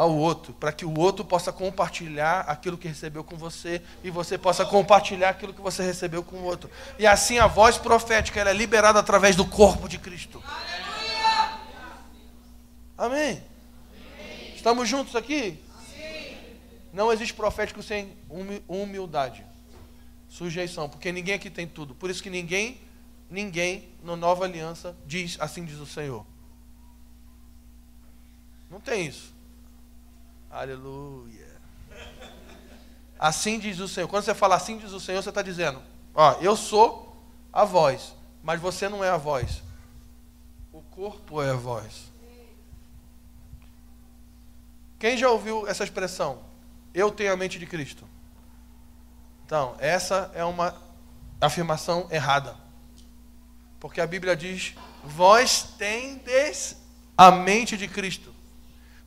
ao 0.00 0.16
outro, 0.16 0.54
para 0.54 0.72
que 0.72 0.86
o 0.86 0.98
outro 0.98 1.22
possa 1.22 1.52
compartilhar 1.52 2.40
aquilo 2.48 2.78
que 2.78 2.88
recebeu 2.88 3.22
com 3.22 3.36
você 3.36 3.82
e 4.02 4.10
você 4.10 4.38
possa 4.38 4.64
compartilhar 4.64 5.28
aquilo 5.28 5.52
que 5.52 5.60
você 5.60 5.82
recebeu 5.82 6.22
com 6.22 6.36
o 6.36 6.44
outro. 6.44 6.70
E 6.98 7.06
assim 7.06 7.38
a 7.38 7.46
voz 7.46 7.76
profética 7.76 8.40
é 8.40 8.52
liberada 8.54 8.98
através 8.98 9.36
do 9.36 9.44
corpo 9.44 9.86
de 9.86 9.98
Cristo. 9.98 10.42
Amém. 12.96 13.44
Estamos 14.56 14.88
juntos 14.88 15.14
aqui? 15.14 15.62
Não 16.94 17.12
existe 17.12 17.34
profético 17.34 17.82
sem 17.82 18.16
humildade, 18.66 19.44
sujeição, 20.30 20.88
porque 20.88 21.12
ninguém 21.12 21.34
aqui 21.34 21.50
tem 21.50 21.66
tudo. 21.66 21.94
Por 21.94 22.08
isso 22.08 22.22
que 22.22 22.30
ninguém 22.30 22.80
ninguém 23.28 23.90
na 24.02 24.16
nova 24.16 24.46
aliança 24.46 24.96
diz 25.06 25.36
assim 25.38 25.62
diz 25.62 25.78
o 25.78 25.84
Senhor. 25.84 26.24
Não 28.70 28.80
tem 28.80 29.04
isso. 29.04 29.39
Aleluia. 30.50 31.48
Assim 33.18 33.58
diz 33.58 33.78
o 33.78 33.86
Senhor. 33.86 34.08
Quando 34.08 34.24
você 34.24 34.34
fala 34.34 34.56
assim 34.56 34.78
diz 34.78 34.92
o 34.92 34.98
Senhor, 34.98 35.22
você 35.22 35.28
está 35.28 35.42
dizendo: 35.42 35.80
Ó, 36.14 36.32
eu 36.40 36.56
sou 36.56 37.16
a 37.52 37.64
voz, 37.64 38.14
mas 38.42 38.60
você 38.60 38.88
não 38.88 39.04
é 39.04 39.10
a 39.10 39.16
voz. 39.16 39.62
O 40.72 40.82
corpo 40.82 41.40
é 41.40 41.50
a 41.50 41.56
voz. 41.56 42.10
Quem 44.98 45.16
já 45.16 45.30
ouviu 45.30 45.68
essa 45.68 45.84
expressão? 45.84 46.40
Eu 46.92 47.10
tenho 47.10 47.32
a 47.32 47.36
mente 47.36 47.58
de 47.58 47.66
Cristo. 47.66 48.06
Então, 49.46 49.74
essa 49.78 50.30
é 50.34 50.44
uma 50.44 50.74
afirmação 51.40 52.08
errada. 52.10 52.56
Porque 53.78 54.00
a 54.00 54.06
Bíblia 54.06 54.36
diz: 54.36 54.74
Vós 55.04 55.62
tendes 55.78 56.76
a 57.16 57.30
mente 57.30 57.76
de 57.76 57.86
Cristo. 57.86 58.29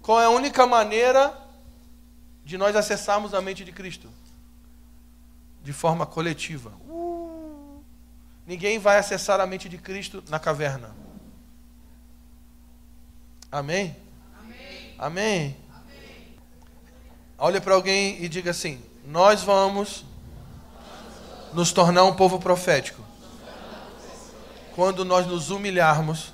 Qual 0.03 0.21
é 0.21 0.25
a 0.25 0.29
única 0.29 0.67
maneira 0.67 1.33
de 2.43 2.57
nós 2.57 2.75
acessarmos 2.75 3.33
a 3.33 3.41
mente 3.41 3.63
de 3.63 3.71
Cristo? 3.71 4.09
De 5.63 5.71
forma 5.71 6.05
coletiva. 6.05 6.73
Ninguém 8.45 8.77
vai 8.77 8.97
acessar 8.97 9.39
a 9.39 9.47
mente 9.47 9.69
de 9.69 9.77
Cristo 9.77 10.21
na 10.27 10.37
caverna. 10.39 10.93
Amém? 13.49 13.95
Amém. 14.37 14.95
Amém. 14.99 15.57
Amém. 15.73 16.37
Olhe 17.37 17.61
para 17.61 17.73
alguém 17.73 18.21
e 18.21 18.27
diga 18.27 18.51
assim: 18.51 18.83
Nós 19.05 19.41
vamos 19.41 20.03
nos 21.53 21.71
tornar 21.71 22.03
um 22.03 22.13
povo 22.13 22.39
profético 22.39 23.01
quando 24.75 25.05
nós 25.05 25.25
nos 25.25 25.49
humilharmos 25.49 26.33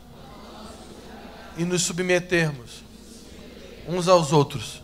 e 1.56 1.64
nos 1.66 1.84
submetermos 1.84 2.89
uns 3.90 4.08
aos 4.08 4.32
outros 4.32 4.84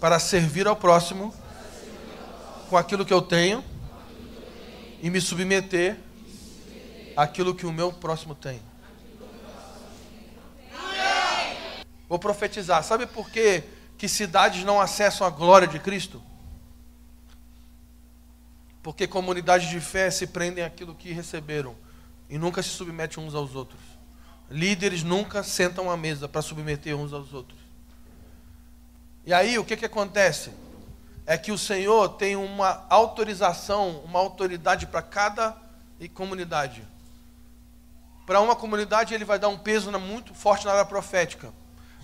para 0.00 0.18
servir 0.18 0.66
ao 0.66 0.74
próximo 0.74 1.34
com 2.70 2.76
aquilo 2.76 3.04
que 3.04 3.12
eu 3.12 3.20
tenho 3.20 3.62
e 5.02 5.10
me 5.10 5.20
submeter 5.20 5.98
àquilo 7.14 7.54
que 7.54 7.66
o 7.66 7.72
meu 7.72 7.92
próximo 7.92 8.34
tem. 8.34 8.62
Vou 12.08 12.18
profetizar. 12.18 12.82
Sabe 12.82 13.06
por 13.06 13.28
que, 13.28 13.62
que 13.98 14.08
cidades 14.08 14.64
não 14.64 14.80
acessam 14.80 15.26
a 15.26 15.30
glória 15.30 15.68
de 15.68 15.78
Cristo? 15.78 16.22
Porque 18.82 19.06
comunidades 19.06 19.68
de 19.68 19.80
fé 19.80 20.10
se 20.10 20.26
prendem 20.26 20.64
àquilo 20.64 20.94
que 20.94 21.12
receberam 21.12 21.76
e 22.30 22.38
nunca 22.38 22.62
se 22.62 22.70
submetem 22.70 23.22
uns 23.22 23.34
aos 23.34 23.54
outros. 23.54 23.80
Líderes 24.50 25.02
nunca 25.02 25.42
sentam 25.42 25.90
à 25.90 25.96
mesa 25.96 26.26
para 26.26 26.40
submeter 26.40 26.96
uns 26.96 27.12
aos 27.12 27.34
outros. 27.34 27.67
E 29.28 29.34
aí 29.34 29.58
o 29.58 29.64
que, 29.64 29.76
que 29.76 29.84
acontece? 29.84 30.50
É 31.26 31.36
que 31.36 31.52
o 31.52 31.58
Senhor 31.58 32.08
tem 32.16 32.34
uma 32.34 32.86
autorização, 32.88 34.00
uma 34.02 34.18
autoridade 34.18 34.86
para 34.86 35.02
cada 35.02 35.54
comunidade. 36.14 36.82
Para 38.24 38.40
uma 38.40 38.56
comunidade 38.56 39.12
ele 39.12 39.26
vai 39.26 39.38
dar 39.38 39.48
um 39.48 39.58
peso 39.58 39.92
muito 39.98 40.32
forte 40.32 40.64
na 40.64 40.72
área 40.72 40.84
profética. 40.86 41.52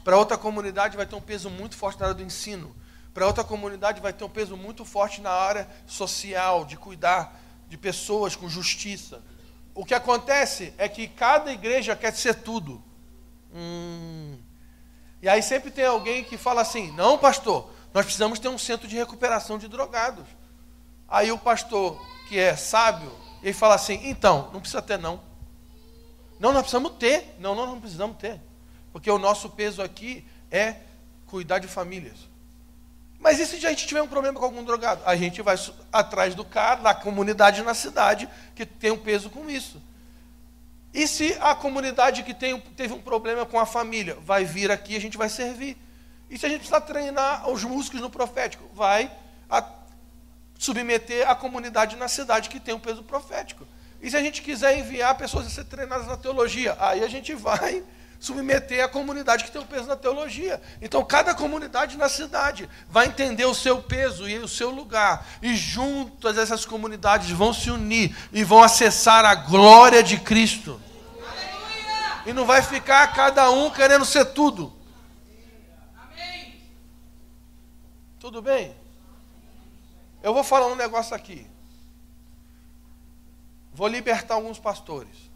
Para 0.04 0.18
outra 0.18 0.36
comunidade 0.36 0.98
vai 0.98 1.06
ter 1.06 1.14
um 1.14 1.20
peso 1.22 1.48
muito 1.48 1.78
forte 1.78 1.98
na 1.98 2.08
área 2.08 2.14
do 2.14 2.22
ensino. 2.22 2.76
Para 3.14 3.26
outra 3.26 3.42
comunidade 3.42 4.02
vai 4.02 4.12
ter 4.12 4.24
um 4.24 4.28
peso 4.28 4.54
muito 4.54 4.84
forte 4.84 5.22
na 5.22 5.30
área 5.30 5.66
social, 5.86 6.66
de 6.66 6.76
cuidar 6.76 7.40
de 7.70 7.78
pessoas 7.78 8.36
com 8.36 8.50
justiça. 8.50 9.22
O 9.74 9.82
que 9.82 9.94
acontece 9.94 10.74
é 10.76 10.90
que 10.90 11.08
cada 11.08 11.50
igreja 11.50 11.96
quer 11.96 12.14
ser 12.14 12.34
tudo. 12.34 12.84
Hum. 13.50 14.36
E 15.24 15.28
aí 15.28 15.42
sempre 15.42 15.70
tem 15.70 15.86
alguém 15.86 16.22
que 16.22 16.36
fala 16.36 16.60
assim: 16.60 16.92
não, 16.92 17.16
pastor, 17.16 17.70
nós 17.94 18.04
precisamos 18.04 18.38
ter 18.38 18.48
um 18.48 18.58
centro 18.58 18.86
de 18.86 18.94
recuperação 18.94 19.56
de 19.56 19.66
drogados. 19.66 20.26
Aí 21.08 21.32
o 21.32 21.38
pastor, 21.38 21.98
que 22.28 22.38
é 22.38 22.54
sábio, 22.54 23.10
ele 23.42 23.54
fala 23.54 23.74
assim: 23.74 23.98
então, 24.04 24.50
não 24.52 24.60
precisa 24.60 24.82
ter, 24.82 24.98
não. 24.98 25.18
Não, 26.38 26.52
nós 26.52 26.60
precisamos 26.60 26.92
ter. 26.98 27.36
Não, 27.38 27.54
não, 27.54 27.64
não 27.64 27.80
precisamos 27.80 28.18
ter. 28.18 28.38
Porque 28.92 29.10
o 29.10 29.16
nosso 29.16 29.48
peso 29.48 29.80
aqui 29.80 30.26
é 30.50 30.76
cuidar 31.24 31.58
de 31.58 31.68
famílias. 31.68 32.18
Mas 33.18 33.40
e 33.40 33.46
se 33.46 33.64
a 33.64 33.70
gente 33.70 33.86
tiver 33.86 34.02
um 34.02 34.06
problema 34.06 34.38
com 34.38 34.44
algum 34.44 34.62
drogado? 34.62 35.00
A 35.06 35.16
gente 35.16 35.40
vai 35.40 35.56
atrás 35.90 36.34
do 36.34 36.44
cara, 36.44 36.82
da 36.82 36.94
comunidade 36.94 37.62
na 37.62 37.72
cidade, 37.72 38.28
que 38.54 38.66
tem 38.66 38.90
um 38.90 38.98
peso 38.98 39.30
com 39.30 39.48
isso. 39.48 39.80
E 40.94 41.08
se 41.08 41.36
a 41.40 41.56
comunidade 41.56 42.22
que 42.22 42.32
tem, 42.32 42.60
teve 42.76 42.94
um 42.94 43.00
problema 43.00 43.44
com 43.44 43.58
a 43.58 43.66
família 43.66 44.16
vai 44.24 44.44
vir 44.44 44.70
aqui, 44.70 44.96
a 44.96 45.00
gente 45.00 45.18
vai 45.18 45.28
servir. 45.28 45.76
E 46.30 46.38
se 46.38 46.46
a 46.46 46.48
gente 46.48 46.58
precisar 46.58 46.82
treinar 46.82 47.50
os 47.50 47.64
músicos 47.64 48.00
no 48.00 48.08
profético, 48.08 48.64
vai 48.72 49.10
a, 49.50 49.64
submeter 50.56 51.28
a 51.28 51.34
comunidade 51.34 51.96
na 51.96 52.06
cidade 52.06 52.48
que 52.48 52.60
tem 52.60 52.72
um 52.72 52.78
peso 52.78 53.02
profético. 53.02 53.66
E 54.00 54.08
se 54.08 54.16
a 54.16 54.20
gente 54.20 54.40
quiser 54.40 54.78
enviar 54.78 55.16
pessoas 55.16 55.48
a 55.48 55.50
ser 55.50 55.64
treinadas 55.64 56.06
na 56.06 56.16
teologia, 56.16 56.76
aí 56.78 57.02
a 57.02 57.08
gente 57.08 57.34
vai 57.34 57.82
submeter 58.20 58.82
a 58.82 58.88
comunidade 58.88 59.44
que 59.44 59.50
tem 59.50 59.60
o 59.60 59.66
peso 59.66 59.88
da 59.88 59.96
teologia. 59.96 60.62
Então, 60.80 61.04
cada 61.04 61.34
comunidade 61.34 61.98
na 61.98 62.08
cidade 62.08 62.68
vai 62.88 63.06
entender 63.06 63.44
o 63.44 63.54
seu 63.54 63.82
peso 63.82 64.28
e 64.28 64.38
o 64.38 64.46
seu 64.46 64.70
lugar. 64.70 65.26
E 65.42 65.56
juntas 65.56 66.38
essas 66.38 66.64
comunidades 66.64 67.30
vão 67.30 67.52
se 67.52 67.70
unir 67.70 68.16
e 68.32 68.44
vão 68.44 68.62
acessar 68.62 69.24
a 69.24 69.34
glória 69.34 70.02
de 70.02 70.18
Cristo. 70.18 70.80
E 72.26 72.32
não 72.32 72.46
vai 72.46 72.62
ficar 72.62 73.12
cada 73.14 73.50
um 73.50 73.70
querendo 73.70 74.04
ser 74.04 74.24
tudo. 74.26 74.72
Tudo 78.18 78.40
bem? 78.40 78.74
Eu 80.22 80.32
vou 80.32 80.42
falar 80.42 80.68
um 80.68 80.74
negócio 80.74 81.14
aqui. 81.14 81.46
Vou 83.74 83.86
libertar 83.86 84.34
alguns 84.34 84.58
pastores. 84.58 85.30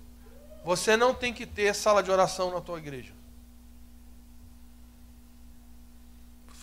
Você 0.64 0.96
não 0.96 1.14
tem 1.14 1.34
que 1.34 1.44
ter 1.44 1.74
sala 1.74 2.02
de 2.02 2.10
oração 2.10 2.50
na 2.50 2.60
tua 2.60 2.78
igreja. 2.78 3.12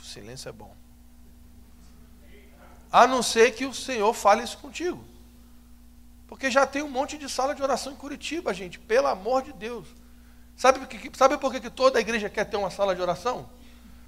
O 0.02 0.04
silêncio 0.04 0.50
é 0.50 0.52
bom. 0.52 0.76
A 2.92 3.06
não 3.06 3.22
ser 3.22 3.52
que 3.52 3.66
o 3.66 3.74
Senhor 3.74 4.14
fale 4.14 4.44
isso 4.44 4.58
contigo. 4.58 5.06
Porque 6.28 6.50
já 6.50 6.66
tem 6.66 6.82
um 6.82 6.90
monte 6.90 7.18
de 7.18 7.30
sala 7.30 7.54
de 7.54 7.62
oração 7.62 7.94
em 7.94 7.96
Curitiba, 7.96 8.54
gente. 8.54 8.80
Pelo 8.80 9.08
amor 9.08 9.44
de 9.44 9.54
Deus. 9.54 9.88
Sabe, 10.56 10.80
sabe 11.16 11.38
por 11.38 11.52
que, 11.52 11.60
que 11.60 11.70
toda 11.70 11.98
a 11.98 12.02
igreja 12.02 12.30
quer 12.30 12.46
ter 12.46 12.58
uma 12.58 12.70
sala 12.70 12.96
de 12.96 13.02
oração? 13.02 13.50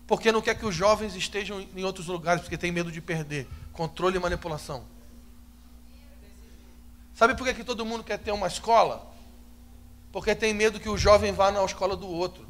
Porque 0.05 0.31
não 0.31 0.41
quer 0.41 0.55
que 0.55 0.65
os 0.65 0.73
jovens 0.73 1.15
estejam 1.15 1.59
em 1.59 1.83
outros 1.83 2.07
lugares, 2.07 2.41
porque 2.41 2.57
tem 2.57 2.71
medo 2.71 2.91
de 2.91 3.01
perder. 3.01 3.47
Controle 3.73 4.17
e 4.17 4.19
manipulação. 4.19 4.85
Sabe 7.13 7.35
por 7.35 7.45
que, 7.45 7.53
que 7.53 7.63
todo 7.63 7.85
mundo 7.85 8.03
quer 8.03 8.17
ter 8.17 8.31
uma 8.31 8.47
escola? 8.47 9.17
porque 10.17 10.33
tem 10.33 10.51
medo 10.51 10.79
que 10.79 10.89
o 10.89 10.97
jovem 10.97 11.31
vá 11.31 11.51
na 11.51 11.63
escola 11.63 11.95
do 11.95 12.07
outro. 12.07 12.43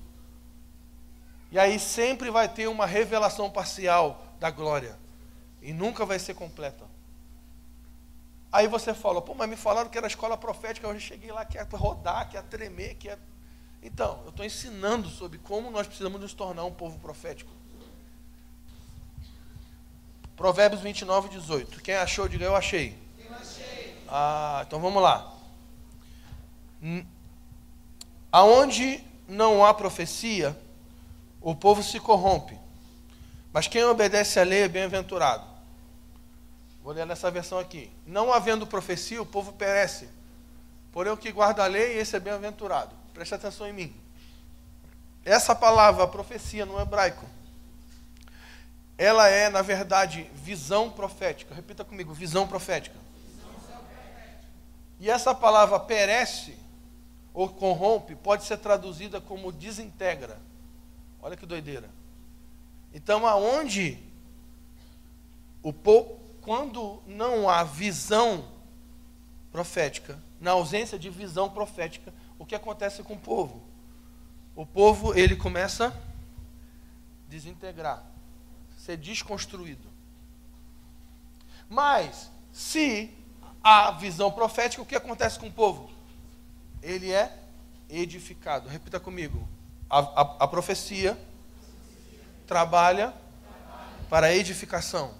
E 1.51 1.59
aí 1.59 1.77
sempre 1.77 2.29
vai 2.29 2.47
ter 2.47 2.67
uma 2.67 2.85
revelação 2.85 3.49
parcial 3.49 4.23
da 4.39 4.49
glória, 4.49 4.97
e 5.61 5.73
nunca 5.73 6.05
vai 6.05 6.17
ser 6.17 6.33
completa. 6.33 6.85
Aí 8.51 8.69
você 8.69 8.93
fala, 8.93 9.21
pô, 9.21 9.33
mas 9.33 9.49
me 9.49 9.57
falaram 9.57 9.89
que 9.89 9.97
era 9.97 10.07
escola 10.07 10.37
profética, 10.37 10.91
já 10.93 10.99
cheguei 10.99 11.29
lá, 11.29 11.43
quer 11.43 11.67
rodar, 11.73 12.29
quer 12.29 12.41
tremer, 12.43 12.95
quer. 12.95 13.19
Então, 13.81 14.21
eu 14.23 14.29
estou 14.29 14.45
ensinando 14.45 15.09
sobre 15.09 15.37
como 15.39 15.71
nós 15.71 15.87
precisamos 15.87 16.19
nos 16.19 16.33
tornar 16.33 16.65
um 16.65 16.73
povo 16.73 16.99
profético. 16.99 17.51
Provérbios 20.35 20.81
29, 20.81 21.29
18. 21.29 21.81
Quem 21.81 21.95
achou, 21.95 22.27
diga 22.27 22.45
eu 22.45 22.55
achei. 22.55 22.97
Eu 23.19 23.35
achei. 23.35 23.97
Ah, 24.07 24.63
então 24.67 24.79
vamos 24.79 25.01
lá. 25.01 25.33
Aonde 28.31 29.03
não 29.27 29.65
há 29.65 29.73
profecia, 29.73 30.57
o 31.41 31.55
povo 31.55 31.81
se 31.81 31.99
corrompe. 31.99 32.57
Mas 33.51 33.67
quem 33.67 33.83
obedece 33.83 34.39
à 34.39 34.43
lei 34.43 34.63
é 34.63 34.67
bem-aventurado. 34.67 35.43
Vou 36.83 36.93
ler 36.93 37.05
nessa 37.05 37.31
versão 37.31 37.57
aqui. 37.57 37.91
Não 38.05 38.31
havendo 38.31 38.67
profecia, 38.67 39.21
o 39.21 39.25
povo 39.25 39.51
perece. 39.53 40.07
Porém, 40.91 41.11
o 41.11 41.17
que 41.17 41.31
guarda 41.31 41.63
a 41.63 41.67
lei, 41.67 41.97
esse 41.97 42.15
é 42.15 42.19
bem-aventurado. 42.19 42.95
Preste 43.17 43.33
atenção 43.33 43.65
em 43.65 43.73
mim. 43.73 43.95
Essa 45.25 45.55
palavra, 45.55 46.07
profecia, 46.07 46.67
no 46.67 46.79
hebraico, 46.79 47.25
ela 48.95 49.27
é, 49.27 49.49
na 49.49 49.63
verdade, 49.63 50.29
visão 50.35 50.91
profética. 50.91 51.55
Repita 51.55 51.83
comigo, 51.83 52.13
visão 52.13 52.47
profética. 52.47 52.95
Visão 53.25 53.49
profética. 53.49 54.45
E 54.99 55.09
essa 55.09 55.33
palavra 55.33 55.79
perece 55.79 56.55
ou 57.33 57.49
corrompe 57.49 58.13
pode 58.13 58.43
ser 58.43 58.57
traduzida 58.59 59.19
como 59.19 59.51
desintegra. 59.51 60.39
Olha 61.19 61.35
que 61.35 61.47
doideira. 61.47 61.89
Então, 62.93 63.25
aonde 63.25 63.97
o 65.63 65.73
quando 66.39 67.01
não 67.07 67.49
há 67.49 67.63
visão 67.63 68.47
profética, 69.51 70.19
na 70.39 70.51
ausência 70.51 70.97
de 70.97 71.09
visão 71.09 71.49
profética, 71.49 72.13
o 72.37 72.45
que 72.45 72.55
acontece 72.55 73.03
com 73.03 73.13
o 73.13 73.19
povo? 73.19 73.63
O 74.55 74.65
povo, 74.65 75.13
ele 75.17 75.35
começa 75.35 75.87
a 75.87 75.93
desintegrar, 77.29 78.03
ser 78.77 78.97
desconstruído. 78.97 79.87
Mas, 81.69 82.31
se 82.51 83.13
há 83.63 83.91
visão 83.91 84.31
profética, 84.31 84.81
o 84.81 84.85
que 84.85 84.95
acontece 84.95 85.37
com 85.37 85.47
o 85.47 85.51
povo? 85.51 85.89
Ele 86.81 87.11
é 87.11 87.37
edificado. 87.89 88.69
Repita 88.69 88.99
comigo. 88.99 89.47
A, 89.89 89.99
a, 89.99 90.21
a 90.43 90.47
profecia 90.47 91.17
trabalha 92.45 93.13
para 94.09 94.33
edificação. 94.33 95.13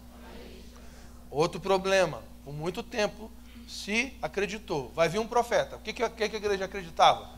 Outro 1.30 1.60
problema, 1.60 2.24
por 2.44 2.54
muito 2.54 2.82
tempo 2.82 3.30
se 3.68 4.18
acreditou. 4.22 4.92
Vai 4.96 5.10
vir 5.10 5.20
um 5.20 5.28
profeta. 5.28 5.76
O 5.76 5.80
que, 5.80 5.92
que, 5.92 6.04
a 6.04 6.26
igreja 6.26 6.66
acreditava? 6.66 7.30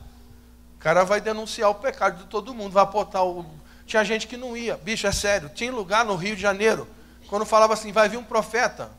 O 0.75 0.79
cara 0.79 1.03
vai 1.03 1.19
denunciar 1.19 1.69
o 1.69 1.75
pecado 1.75 2.23
de 2.23 2.29
todo 2.29 2.53
mundo, 2.53 2.71
vai 2.71 2.83
apontar 2.83 3.25
o. 3.25 3.45
Tinha 3.85 4.03
gente 4.05 4.27
que 4.27 4.37
não 4.37 4.55
ia. 4.55 4.77
Bicho, 4.77 5.07
é 5.07 5.11
sério. 5.11 5.49
Tinha 5.49 5.71
lugar 5.71 6.05
no 6.05 6.15
Rio 6.15 6.35
de 6.35 6.41
Janeiro, 6.41 6.87
quando 7.27 7.45
falava 7.45 7.73
assim, 7.73 7.91
vai 7.91 8.07
vir 8.07 8.17
um 8.17 8.23
profeta, 8.23 8.91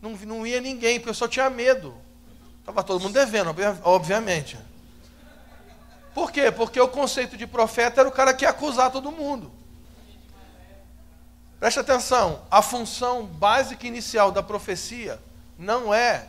não, 0.00 0.12
não 0.12 0.46
ia 0.46 0.60
ninguém, 0.60 0.98
porque 0.98 1.10
eu 1.10 1.14
só 1.14 1.26
tinha 1.26 1.50
medo. 1.50 1.94
Estava 2.60 2.84
todo 2.84 3.00
mundo 3.00 3.12
devendo, 3.12 3.54
obviamente. 3.82 4.56
Por 6.14 6.30
quê? 6.30 6.50
Porque 6.50 6.80
o 6.80 6.88
conceito 6.88 7.36
de 7.36 7.46
profeta 7.46 8.00
era 8.00 8.08
o 8.08 8.12
cara 8.12 8.32
que 8.32 8.44
ia 8.44 8.50
acusar 8.50 8.90
todo 8.92 9.10
mundo. 9.10 9.52
Preste 11.58 11.80
atenção, 11.80 12.42
a 12.50 12.62
função 12.62 13.26
básica 13.26 13.86
inicial 13.86 14.32
da 14.32 14.42
profecia 14.42 15.20
não 15.58 15.92
é 15.92 16.26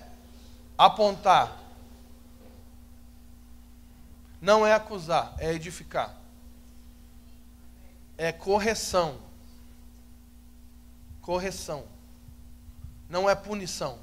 apontar, 0.86 1.57
não 4.41 4.65
é 4.65 4.73
acusar, 4.73 5.36
é 5.38 5.53
edificar. 5.53 6.17
É 8.17 8.32
correção. 8.32 9.19
Correção. 11.21 11.86
Não 13.07 13.29
é 13.29 13.36
punição. 13.36 13.99